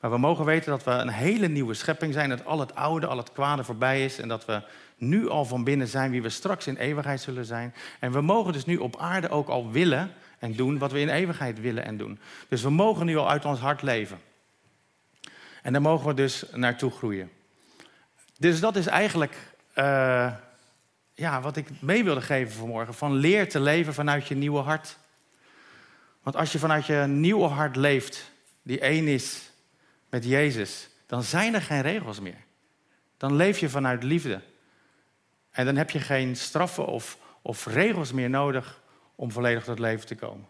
Maar 0.00 0.10
we 0.10 0.18
mogen 0.18 0.44
weten 0.44 0.70
dat 0.70 0.84
we 0.84 0.90
een 0.90 1.08
hele 1.08 1.48
nieuwe 1.48 1.74
schepping 1.74 2.12
zijn. 2.12 2.28
Dat 2.28 2.44
al 2.44 2.60
het 2.60 2.74
oude, 2.74 3.06
al 3.06 3.16
het 3.16 3.32
kwade 3.32 3.64
voorbij 3.64 4.04
is. 4.04 4.18
En 4.18 4.28
dat 4.28 4.44
we 4.44 4.62
nu 4.96 5.28
al 5.28 5.44
van 5.44 5.64
binnen 5.64 5.88
zijn 5.88 6.10
wie 6.10 6.22
we 6.22 6.28
straks 6.28 6.66
in 6.66 6.76
eeuwigheid 6.76 7.20
zullen 7.20 7.44
zijn. 7.44 7.74
En 8.00 8.12
we 8.12 8.20
mogen 8.20 8.52
dus 8.52 8.64
nu 8.64 8.76
op 8.76 8.96
aarde 8.96 9.28
ook 9.28 9.48
al 9.48 9.70
willen 9.70 10.12
en 10.38 10.52
doen 10.52 10.78
wat 10.78 10.92
we 10.92 11.00
in 11.00 11.08
eeuwigheid 11.08 11.60
willen 11.60 11.84
en 11.84 11.96
doen. 11.96 12.18
Dus 12.48 12.62
we 12.62 12.70
mogen 12.70 13.06
nu 13.06 13.16
al 13.16 13.30
uit 13.30 13.44
ons 13.44 13.58
hart 13.58 13.82
leven. 13.82 14.18
En 15.62 15.72
daar 15.72 15.82
mogen 15.82 16.06
we 16.06 16.14
dus 16.14 16.44
naartoe 16.52 16.90
groeien. 16.90 17.30
Dus 18.38 18.60
dat 18.60 18.76
is 18.76 18.86
eigenlijk 18.86 19.34
uh, 19.74 20.32
ja, 21.14 21.40
wat 21.40 21.56
ik 21.56 21.68
mee 21.80 22.04
wilde 22.04 22.20
geven 22.20 22.54
vanmorgen. 22.54 22.94
Van 22.94 23.14
leer 23.14 23.48
te 23.48 23.60
leven 23.60 23.94
vanuit 23.94 24.26
je 24.26 24.34
nieuwe 24.34 24.60
hart. 24.60 24.96
Want 26.22 26.36
als 26.36 26.52
je 26.52 26.58
vanuit 26.58 26.86
je 26.86 27.04
nieuwe 27.08 27.46
hart 27.46 27.76
leeft, 27.76 28.30
die 28.62 28.80
één 28.80 29.08
is 29.08 29.45
met 30.16 30.24
Jezus, 30.24 30.88
dan 31.06 31.22
zijn 31.22 31.54
er 31.54 31.62
geen 31.62 31.80
regels 31.80 32.20
meer. 32.20 32.44
Dan 33.16 33.36
leef 33.36 33.58
je 33.58 33.68
vanuit 33.68 34.02
liefde. 34.02 34.40
En 35.50 35.64
dan 35.64 35.76
heb 35.76 35.90
je 35.90 36.00
geen 36.00 36.36
straffen 36.36 36.86
of, 36.86 37.18
of 37.42 37.66
regels 37.66 38.12
meer 38.12 38.30
nodig 38.30 38.80
om 39.14 39.30
volledig 39.30 39.64
tot 39.64 39.78
leven 39.78 40.06
te 40.06 40.14
komen. 40.14 40.48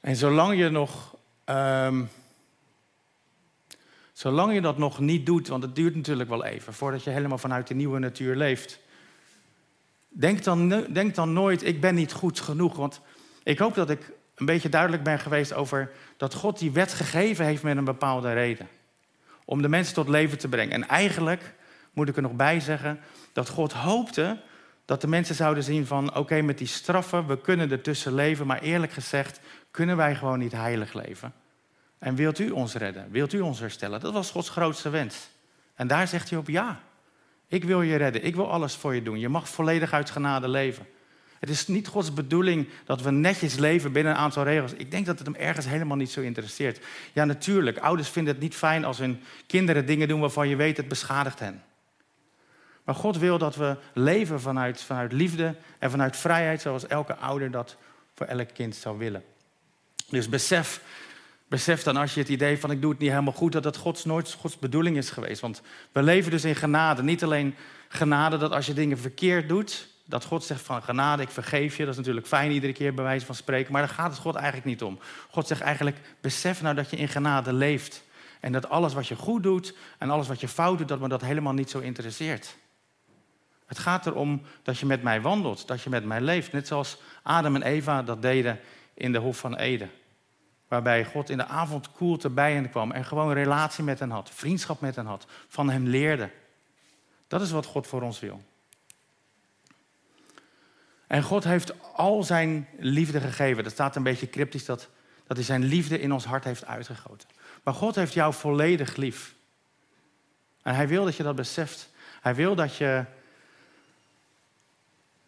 En 0.00 0.16
zolang 0.16 0.58
je 0.58 0.68
nog. 0.68 1.16
Um, 1.44 2.08
zolang 4.12 4.52
je 4.52 4.60
dat 4.60 4.78
nog 4.78 4.98
niet 4.98 5.26
doet, 5.26 5.48
want 5.48 5.62
het 5.62 5.74
duurt 5.74 5.94
natuurlijk 5.94 6.28
wel 6.28 6.44
even 6.44 6.74
voordat 6.74 7.04
je 7.04 7.10
helemaal 7.10 7.38
vanuit 7.38 7.66
de 7.66 7.74
nieuwe 7.74 7.98
natuur 7.98 8.36
leeft. 8.36 8.78
Denk 10.08 10.44
dan, 10.44 10.68
denk 10.68 11.14
dan 11.14 11.32
nooit, 11.32 11.64
ik 11.64 11.80
ben 11.80 11.94
niet 11.94 12.12
goed 12.12 12.40
genoeg. 12.40 12.76
Want 12.76 13.00
ik 13.42 13.58
hoop 13.58 13.74
dat 13.74 13.90
ik 13.90 14.12
een 14.38 14.46
beetje 14.46 14.68
duidelijk 14.68 15.02
ben 15.02 15.18
geweest 15.18 15.52
over 15.52 15.90
dat 16.16 16.34
God 16.34 16.58
die 16.58 16.72
wet 16.72 16.92
gegeven 16.92 17.44
heeft 17.44 17.62
met 17.62 17.76
een 17.76 17.84
bepaalde 17.84 18.32
reden. 18.32 18.68
Om 19.44 19.62
de 19.62 19.68
mensen 19.68 19.94
tot 19.94 20.08
leven 20.08 20.38
te 20.38 20.48
brengen. 20.48 20.72
En 20.72 20.88
eigenlijk 20.88 21.54
moet 21.92 22.08
ik 22.08 22.16
er 22.16 22.22
nog 22.22 22.32
bij 22.32 22.60
zeggen 22.60 23.00
dat 23.32 23.48
God 23.48 23.72
hoopte 23.72 24.40
dat 24.84 25.00
de 25.00 25.06
mensen 25.06 25.34
zouden 25.34 25.62
zien 25.62 25.86
van 25.86 26.16
oké, 26.16 26.40
met 26.40 26.58
die 26.58 26.66
straffen, 26.66 27.26
we 27.26 27.40
kunnen 27.40 27.70
ertussen 27.70 28.14
leven, 28.14 28.46
maar 28.46 28.60
eerlijk 28.60 28.92
gezegd 28.92 29.40
kunnen 29.70 29.96
wij 29.96 30.14
gewoon 30.14 30.38
niet 30.38 30.52
heilig 30.52 30.92
leven. 30.92 31.32
En 31.98 32.14
wilt 32.14 32.38
u 32.38 32.50
ons 32.50 32.74
redden? 32.74 33.10
Wilt 33.10 33.32
u 33.32 33.40
ons 33.40 33.60
herstellen? 33.60 34.00
Dat 34.00 34.12
was 34.12 34.30
Gods 34.30 34.48
grootste 34.48 34.90
wens. 34.90 35.28
En 35.74 35.86
daar 35.86 36.08
zegt 36.08 36.30
hij 36.30 36.38
op 36.38 36.48
ja. 36.48 36.80
Ik 37.46 37.64
wil 37.64 37.82
je 37.82 37.96
redden. 37.96 38.24
Ik 38.24 38.34
wil 38.34 38.50
alles 38.50 38.74
voor 38.74 38.94
je 38.94 39.02
doen. 39.02 39.18
Je 39.18 39.28
mag 39.28 39.48
volledig 39.48 39.92
uit 39.92 40.10
genade 40.10 40.48
leven. 40.48 40.86
Het 41.40 41.50
is 41.50 41.66
niet 41.66 41.88
Gods 41.88 42.12
bedoeling 42.12 42.68
dat 42.84 43.02
we 43.02 43.10
netjes 43.10 43.56
leven 43.56 43.92
binnen 43.92 44.12
een 44.12 44.18
aantal 44.18 44.44
regels. 44.44 44.72
Ik 44.72 44.90
denk 44.90 45.06
dat 45.06 45.18
het 45.18 45.26
hem 45.26 45.36
ergens 45.36 45.66
helemaal 45.66 45.96
niet 45.96 46.10
zo 46.10 46.20
interesseert. 46.20 46.80
Ja, 47.12 47.24
natuurlijk. 47.24 47.78
Ouders 47.78 48.08
vinden 48.08 48.32
het 48.32 48.42
niet 48.42 48.54
fijn 48.54 48.84
als 48.84 48.98
hun 48.98 49.22
kinderen 49.46 49.86
dingen 49.86 50.08
doen 50.08 50.20
waarvan 50.20 50.48
je 50.48 50.56
weet 50.56 50.76
het 50.76 50.88
beschadigt 50.88 51.38
hen. 51.38 51.62
Maar 52.84 52.94
God 52.94 53.18
wil 53.18 53.38
dat 53.38 53.56
we 53.56 53.76
leven 53.94 54.40
vanuit, 54.40 54.82
vanuit 54.82 55.12
liefde 55.12 55.54
en 55.78 55.90
vanuit 55.90 56.16
vrijheid, 56.16 56.60
zoals 56.60 56.86
elke 56.86 57.16
ouder 57.16 57.50
dat 57.50 57.76
voor 58.14 58.26
elk 58.26 58.48
kind 58.54 58.76
zou 58.76 58.98
willen. 58.98 59.24
Dus 60.10 60.28
besef, 60.28 60.80
besef 61.48 61.82
dan 61.82 61.96
als 61.96 62.14
je 62.14 62.20
het 62.20 62.28
idee 62.28 62.58
van 62.58 62.70
ik 62.70 62.80
doe 62.80 62.90
het 62.90 63.00
niet 63.00 63.10
helemaal 63.10 63.32
goed, 63.32 63.52
dat 63.52 63.62
dat 63.62 63.76
Gods 63.76 64.04
nooit 64.04 64.32
Gods 64.32 64.58
bedoeling 64.58 64.96
is 64.96 65.10
geweest. 65.10 65.40
Want 65.40 65.62
we 65.92 66.02
leven 66.02 66.30
dus 66.30 66.44
in 66.44 66.56
genade. 66.56 67.02
Niet 67.02 67.24
alleen 67.24 67.54
genade 67.88 68.36
dat 68.36 68.52
als 68.52 68.66
je 68.66 68.72
dingen 68.72 68.98
verkeerd 68.98 69.48
doet, 69.48 69.88
dat 70.08 70.24
God 70.24 70.44
zegt 70.44 70.62
van 70.62 70.82
genade, 70.82 71.22
ik 71.22 71.30
vergeef 71.30 71.76
je. 71.76 71.82
Dat 71.82 71.92
is 71.92 71.98
natuurlijk 71.98 72.26
fijn 72.26 72.50
iedere 72.50 72.72
keer 72.72 72.94
bij 72.94 73.04
wijze 73.04 73.26
van 73.26 73.34
spreken, 73.34 73.72
maar 73.72 73.82
daar 73.82 73.94
gaat 73.94 74.10
het 74.10 74.20
God 74.20 74.34
eigenlijk 74.34 74.66
niet 74.66 74.82
om. 74.82 74.98
God 75.30 75.46
zegt 75.46 75.60
eigenlijk, 75.60 75.96
besef 76.20 76.62
nou 76.62 76.74
dat 76.74 76.90
je 76.90 76.96
in 76.96 77.08
genade 77.08 77.52
leeft. 77.52 78.02
En 78.40 78.52
dat 78.52 78.68
alles 78.68 78.94
wat 78.94 79.06
je 79.06 79.16
goed 79.16 79.42
doet 79.42 79.74
en 79.98 80.10
alles 80.10 80.28
wat 80.28 80.40
je 80.40 80.48
fout 80.48 80.78
doet, 80.78 80.88
dat 80.88 81.00
me 81.00 81.08
dat 81.08 81.20
helemaal 81.20 81.52
niet 81.52 81.70
zo 81.70 81.78
interesseert. 81.78 82.56
Het 83.66 83.78
gaat 83.78 84.06
erom 84.06 84.42
dat 84.62 84.78
je 84.78 84.86
met 84.86 85.02
mij 85.02 85.20
wandelt, 85.20 85.66
dat 85.66 85.82
je 85.82 85.90
met 85.90 86.04
mij 86.04 86.20
leeft. 86.20 86.52
Net 86.52 86.66
zoals 86.66 86.98
Adam 87.22 87.54
en 87.54 87.62
Eva 87.62 88.02
dat 88.02 88.22
deden 88.22 88.60
in 88.94 89.12
de 89.12 89.18
Hof 89.18 89.38
van 89.38 89.56
Eden. 89.56 89.90
Waarbij 90.68 91.04
God 91.04 91.30
in 91.30 91.36
de 91.36 91.46
avond 91.46 91.92
koelte 91.92 92.30
bij 92.30 92.52
hen 92.52 92.70
kwam 92.70 92.92
en 92.92 93.04
gewoon 93.04 93.32
relatie 93.32 93.84
met 93.84 93.98
hen 93.98 94.10
had, 94.10 94.30
vriendschap 94.30 94.80
met 94.80 94.96
hen 94.96 95.06
had, 95.06 95.26
van 95.48 95.70
hem 95.70 95.86
leerde. 95.86 96.30
Dat 97.26 97.40
is 97.40 97.50
wat 97.50 97.66
God 97.66 97.86
voor 97.86 98.02
ons 98.02 98.20
wil. 98.20 98.42
En 101.08 101.22
God 101.22 101.44
heeft 101.44 101.92
al 101.92 102.22
zijn 102.22 102.68
liefde 102.78 103.20
gegeven. 103.20 103.62
Dat 103.62 103.72
staat 103.72 103.96
een 103.96 104.02
beetje 104.02 104.30
cryptisch 104.30 104.64
dat, 104.64 104.88
dat 105.26 105.36
hij 105.36 105.46
zijn 105.46 105.64
liefde 105.64 106.00
in 106.00 106.12
ons 106.12 106.24
hart 106.24 106.44
heeft 106.44 106.66
uitgegoten. 106.66 107.28
Maar 107.62 107.74
God 107.74 107.94
heeft 107.94 108.12
jou 108.12 108.34
volledig 108.34 108.96
lief. 108.96 109.34
En 110.62 110.74
hij 110.74 110.88
wil 110.88 111.04
dat 111.04 111.16
je 111.16 111.22
dat 111.22 111.36
beseft. 111.36 111.90
Hij 112.20 112.34
wil 112.34 112.54
dat 112.54 112.76
je 112.76 113.04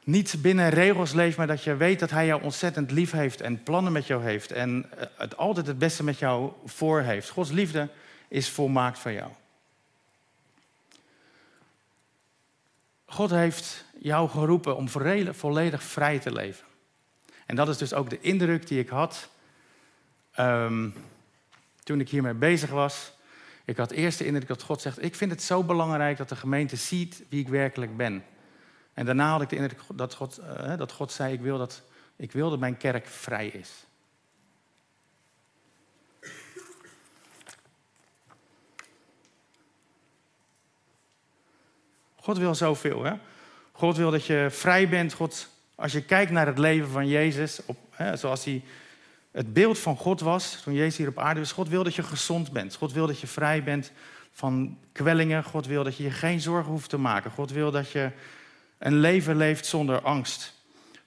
niet 0.04 0.36
binnen 0.38 0.70
regels 0.70 1.12
leeft, 1.12 1.36
maar 1.36 1.46
dat 1.46 1.64
je 1.64 1.76
weet 1.76 1.98
dat 1.98 2.10
hij 2.10 2.26
jou 2.26 2.42
ontzettend 2.42 2.90
lief 2.90 3.10
heeft 3.10 3.40
en 3.40 3.62
plannen 3.62 3.92
met 3.92 4.06
jou 4.06 4.22
heeft 4.22 4.52
en 4.52 4.86
eh, 4.96 5.06
het 5.16 5.36
altijd 5.36 5.66
het 5.66 5.78
beste 5.78 6.04
met 6.04 6.18
jou 6.18 6.52
voor 6.64 7.00
heeft. 7.00 7.28
Gods 7.28 7.50
liefde 7.50 7.88
is 8.28 8.48
volmaakt 8.48 8.98
van 8.98 9.12
jou. 9.12 9.30
God 13.10 13.30
heeft 13.30 13.84
jou 13.98 14.28
geroepen 14.28 14.76
om 14.76 14.88
volledig 15.32 15.82
vrij 15.82 16.18
te 16.18 16.32
leven. 16.32 16.66
En 17.46 17.56
dat 17.56 17.68
is 17.68 17.78
dus 17.78 17.94
ook 17.94 18.10
de 18.10 18.20
indruk 18.20 18.66
die 18.66 18.78
ik 18.78 18.88
had 18.88 19.28
um, 20.38 20.94
toen 21.82 22.00
ik 22.00 22.08
hiermee 22.08 22.34
bezig 22.34 22.70
was. 22.70 23.12
Ik 23.64 23.76
had 23.76 23.90
eerst 23.90 24.18
de 24.18 24.26
indruk 24.26 24.48
dat 24.48 24.62
God 24.62 24.80
zegt: 24.80 25.02
Ik 25.02 25.14
vind 25.14 25.30
het 25.30 25.42
zo 25.42 25.64
belangrijk 25.64 26.16
dat 26.16 26.28
de 26.28 26.36
gemeente 26.36 26.76
ziet 26.76 27.24
wie 27.28 27.40
ik 27.40 27.48
werkelijk 27.48 27.96
ben. 27.96 28.24
En 28.94 29.06
daarna 29.06 29.30
had 29.30 29.42
ik 29.42 29.48
de 29.48 29.56
indruk 29.56 29.80
dat 29.94 30.14
God, 30.14 30.40
uh, 30.40 30.76
dat 30.76 30.92
God 30.92 31.12
zei: 31.12 31.32
ik 31.32 31.40
wil 31.40 31.58
dat, 31.58 31.82
ik 32.16 32.32
wil 32.32 32.50
dat 32.50 32.58
mijn 32.58 32.76
kerk 32.76 33.06
vrij 33.06 33.46
is. 33.46 33.70
God 42.30 42.38
wil 42.38 42.54
zoveel. 42.54 43.04
Hè? 43.04 43.12
God 43.72 43.96
wil 43.96 44.10
dat 44.10 44.26
je 44.26 44.46
vrij 44.50 44.88
bent. 44.88 45.12
God, 45.12 45.48
als 45.74 45.92
je 45.92 46.02
kijkt 46.02 46.30
naar 46.30 46.46
het 46.46 46.58
leven 46.58 46.88
van 46.88 47.08
Jezus, 47.08 47.60
op, 47.66 47.76
hè, 47.90 48.16
zoals 48.16 48.44
hij 48.44 48.62
het 49.30 49.52
beeld 49.52 49.78
van 49.78 49.96
God 49.96 50.20
was 50.20 50.60
toen 50.62 50.74
Jezus 50.74 50.96
hier 50.96 51.08
op 51.08 51.18
aarde 51.18 51.40
was. 51.40 51.52
God 51.52 51.68
wil 51.68 51.82
dat 51.84 51.94
je 51.94 52.02
gezond 52.02 52.52
bent. 52.52 52.74
God 52.74 52.92
wil 52.92 53.06
dat 53.06 53.20
je 53.20 53.26
vrij 53.26 53.62
bent 53.62 53.92
van 54.32 54.78
kwellingen. 54.92 55.44
God 55.44 55.66
wil 55.66 55.84
dat 55.84 55.96
je 55.96 56.02
je 56.02 56.10
geen 56.10 56.40
zorgen 56.40 56.70
hoeft 56.72 56.88
te 56.88 56.98
maken. 56.98 57.30
God 57.30 57.50
wil 57.50 57.70
dat 57.70 57.90
je 57.90 58.10
een 58.78 58.96
leven 58.96 59.36
leeft 59.36 59.66
zonder 59.66 60.00
angst. 60.00 60.54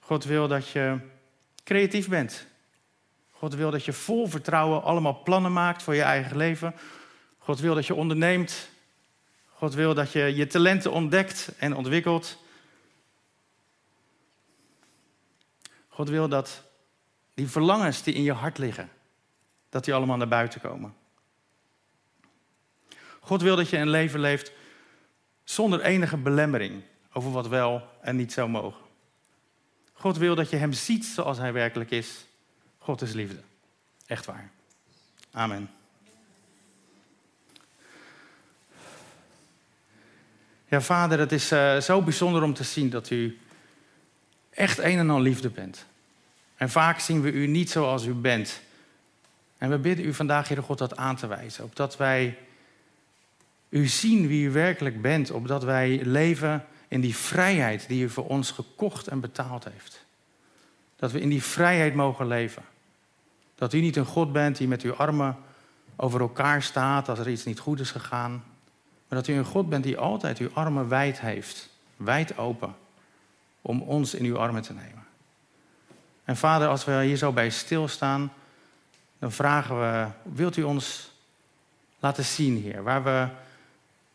God 0.00 0.24
wil 0.24 0.48
dat 0.48 0.68
je 0.68 0.96
creatief 1.64 2.08
bent. 2.08 2.46
God 3.30 3.54
wil 3.54 3.70
dat 3.70 3.84
je 3.84 3.92
vol 3.92 4.26
vertrouwen 4.26 4.82
allemaal 4.82 5.22
plannen 5.22 5.52
maakt 5.52 5.82
voor 5.82 5.94
je 5.94 6.02
eigen 6.02 6.36
leven. 6.36 6.74
God 7.38 7.60
wil 7.60 7.74
dat 7.74 7.86
je 7.86 7.94
onderneemt. 7.94 8.72
God 9.54 9.74
wil 9.74 9.94
dat 9.94 10.12
je 10.12 10.34
je 10.34 10.46
talenten 10.46 10.92
ontdekt 10.92 11.50
en 11.58 11.76
ontwikkelt. 11.76 12.38
God 15.88 16.08
wil 16.08 16.28
dat 16.28 16.62
die 17.34 17.48
verlangens 17.48 18.02
die 18.02 18.14
in 18.14 18.22
je 18.22 18.32
hart 18.32 18.58
liggen, 18.58 18.90
dat 19.68 19.84
die 19.84 19.94
allemaal 19.94 20.16
naar 20.16 20.28
buiten 20.28 20.60
komen. 20.60 20.94
God 23.20 23.42
wil 23.42 23.56
dat 23.56 23.68
je 23.68 23.76
een 23.76 23.90
leven 23.90 24.20
leeft 24.20 24.52
zonder 25.44 25.80
enige 25.80 26.16
belemmering 26.16 26.82
over 27.12 27.30
wat 27.30 27.48
wel 27.48 27.88
en 28.00 28.16
niet 28.16 28.32
zou 28.32 28.48
mogen. 28.48 28.82
God 29.92 30.16
wil 30.16 30.34
dat 30.34 30.50
je 30.50 30.56
Hem 30.56 30.72
ziet 30.72 31.04
zoals 31.04 31.38
Hij 31.38 31.52
werkelijk 31.52 31.90
is. 31.90 32.24
God 32.78 33.02
is 33.02 33.12
liefde. 33.12 33.40
Echt 34.06 34.26
waar. 34.26 34.50
Amen. 35.32 35.70
Ja, 40.68 40.80
vader, 40.80 41.18
het 41.18 41.32
is 41.32 41.52
uh, 41.52 41.80
zo 41.80 42.02
bijzonder 42.02 42.42
om 42.42 42.54
te 42.54 42.64
zien 42.64 42.90
dat 42.90 43.10
u 43.10 43.38
echt 44.50 44.78
een 44.78 44.98
en 44.98 45.10
al 45.10 45.20
liefde 45.20 45.50
bent. 45.50 45.86
En 46.56 46.70
vaak 46.70 46.98
zien 46.98 47.20
we 47.20 47.32
u 47.32 47.46
niet 47.46 47.70
zoals 47.70 48.04
u 48.04 48.12
bent. 48.12 48.60
En 49.58 49.70
we 49.70 49.78
bidden 49.78 50.06
u 50.06 50.14
vandaag, 50.14 50.48
Heere 50.48 50.62
God, 50.62 50.78
dat 50.78 50.96
aan 50.96 51.16
te 51.16 51.26
wijzen. 51.26 51.64
Opdat 51.64 51.96
wij 51.96 52.38
u 53.68 53.86
zien 53.86 54.26
wie 54.26 54.46
u 54.46 54.50
werkelijk 54.50 55.02
bent. 55.02 55.30
Opdat 55.30 55.64
wij 55.64 56.00
leven 56.04 56.64
in 56.88 57.00
die 57.00 57.16
vrijheid 57.16 57.88
die 57.88 58.04
u 58.04 58.10
voor 58.10 58.26
ons 58.26 58.50
gekocht 58.50 59.06
en 59.06 59.20
betaald 59.20 59.64
heeft. 59.64 60.04
Dat 60.96 61.12
we 61.12 61.20
in 61.20 61.28
die 61.28 61.42
vrijheid 61.42 61.94
mogen 61.94 62.26
leven. 62.26 62.62
Dat 63.54 63.72
u 63.72 63.80
niet 63.80 63.96
een 63.96 64.04
God 64.04 64.32
bent 64.32 64.56
die 64.56 64.68
met 64.68 64.82
uw 64.82 64.94
armen 64.94 65.36
over 65.96 66.20
elkaar 66.20 66.62
staat 66.62 67.08
als 67.08 67.18
er 67.18 67.28
iets 67.28 67.44
niet 67.44 67.58
goed 67.58 67.80
is 67.80 67.90
gegaan. 67.90 68.44
Maar 69.14 69.22
dat 69.22 69.34
u 69.34 69.38
een 69.38 69.44
God 69.44 69.68
bent 69.68 69.84
die 69.84 69.98
altijd 69.98 70.38
uw 70.38 70.50
armen 70.52 70.88
wijd 70.88 71.20
heeft. 71.20 71.68
Wijd 71.96 72.38
open. 72.38 72.74
Om 73.62 73.82
ons 73.82 74.14
in 74.14 74.24
uw 74.24 74.38
armen 74.38 74.62
te 74.62 74.72
nemen. 74.72 75.04
En 76.24 76.36
vader, 76.36 76.68
als 76.68 76.84
we 76.84 77.02
hier 77.02 77.16
zo 77.16 77.32
bij 77.32 77.50
stilstaan, 77.50 78.32
dan 79.18 79.32
vragen 79.32 79.80
we, 79.80 80.06
wilt 80.22 80.56
u 80.56 80.62
ons 80.62 81.10
laten 81.98 82.24
zien, 82.24 82.62
Heer, 82.62 82.82
waar 82.82 83.04
we 83.04 83.28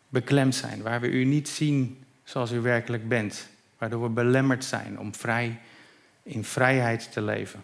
beklemd 0.09 0.55
zijn, 0.55 0.81
waar 0.81 1.01
we 1.01 1.09
u 1.09 1.23
niet 1.23 1.49
zien 1.49 2.03
zoals 2.23 2.51
u 2.51 2.59
werkelijk 2.59 3.07
bent, 3.07 3.47
waardoor 3.77 4.01
we 4.01 4.09
belemmerd 4.09 4.65
zijn 4.65 4.99
om 4.99 5.15
vrij 5.15 5.59
in 6.23 6.43
vrijheid 6.43 7.11
te 7.11 7.21
leven. 7.21 7.63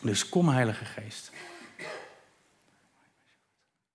Dus 0.00 0.28
kom, 0.28 0.48
Heilige 0.48 0.84
Geest. 0.84 1.30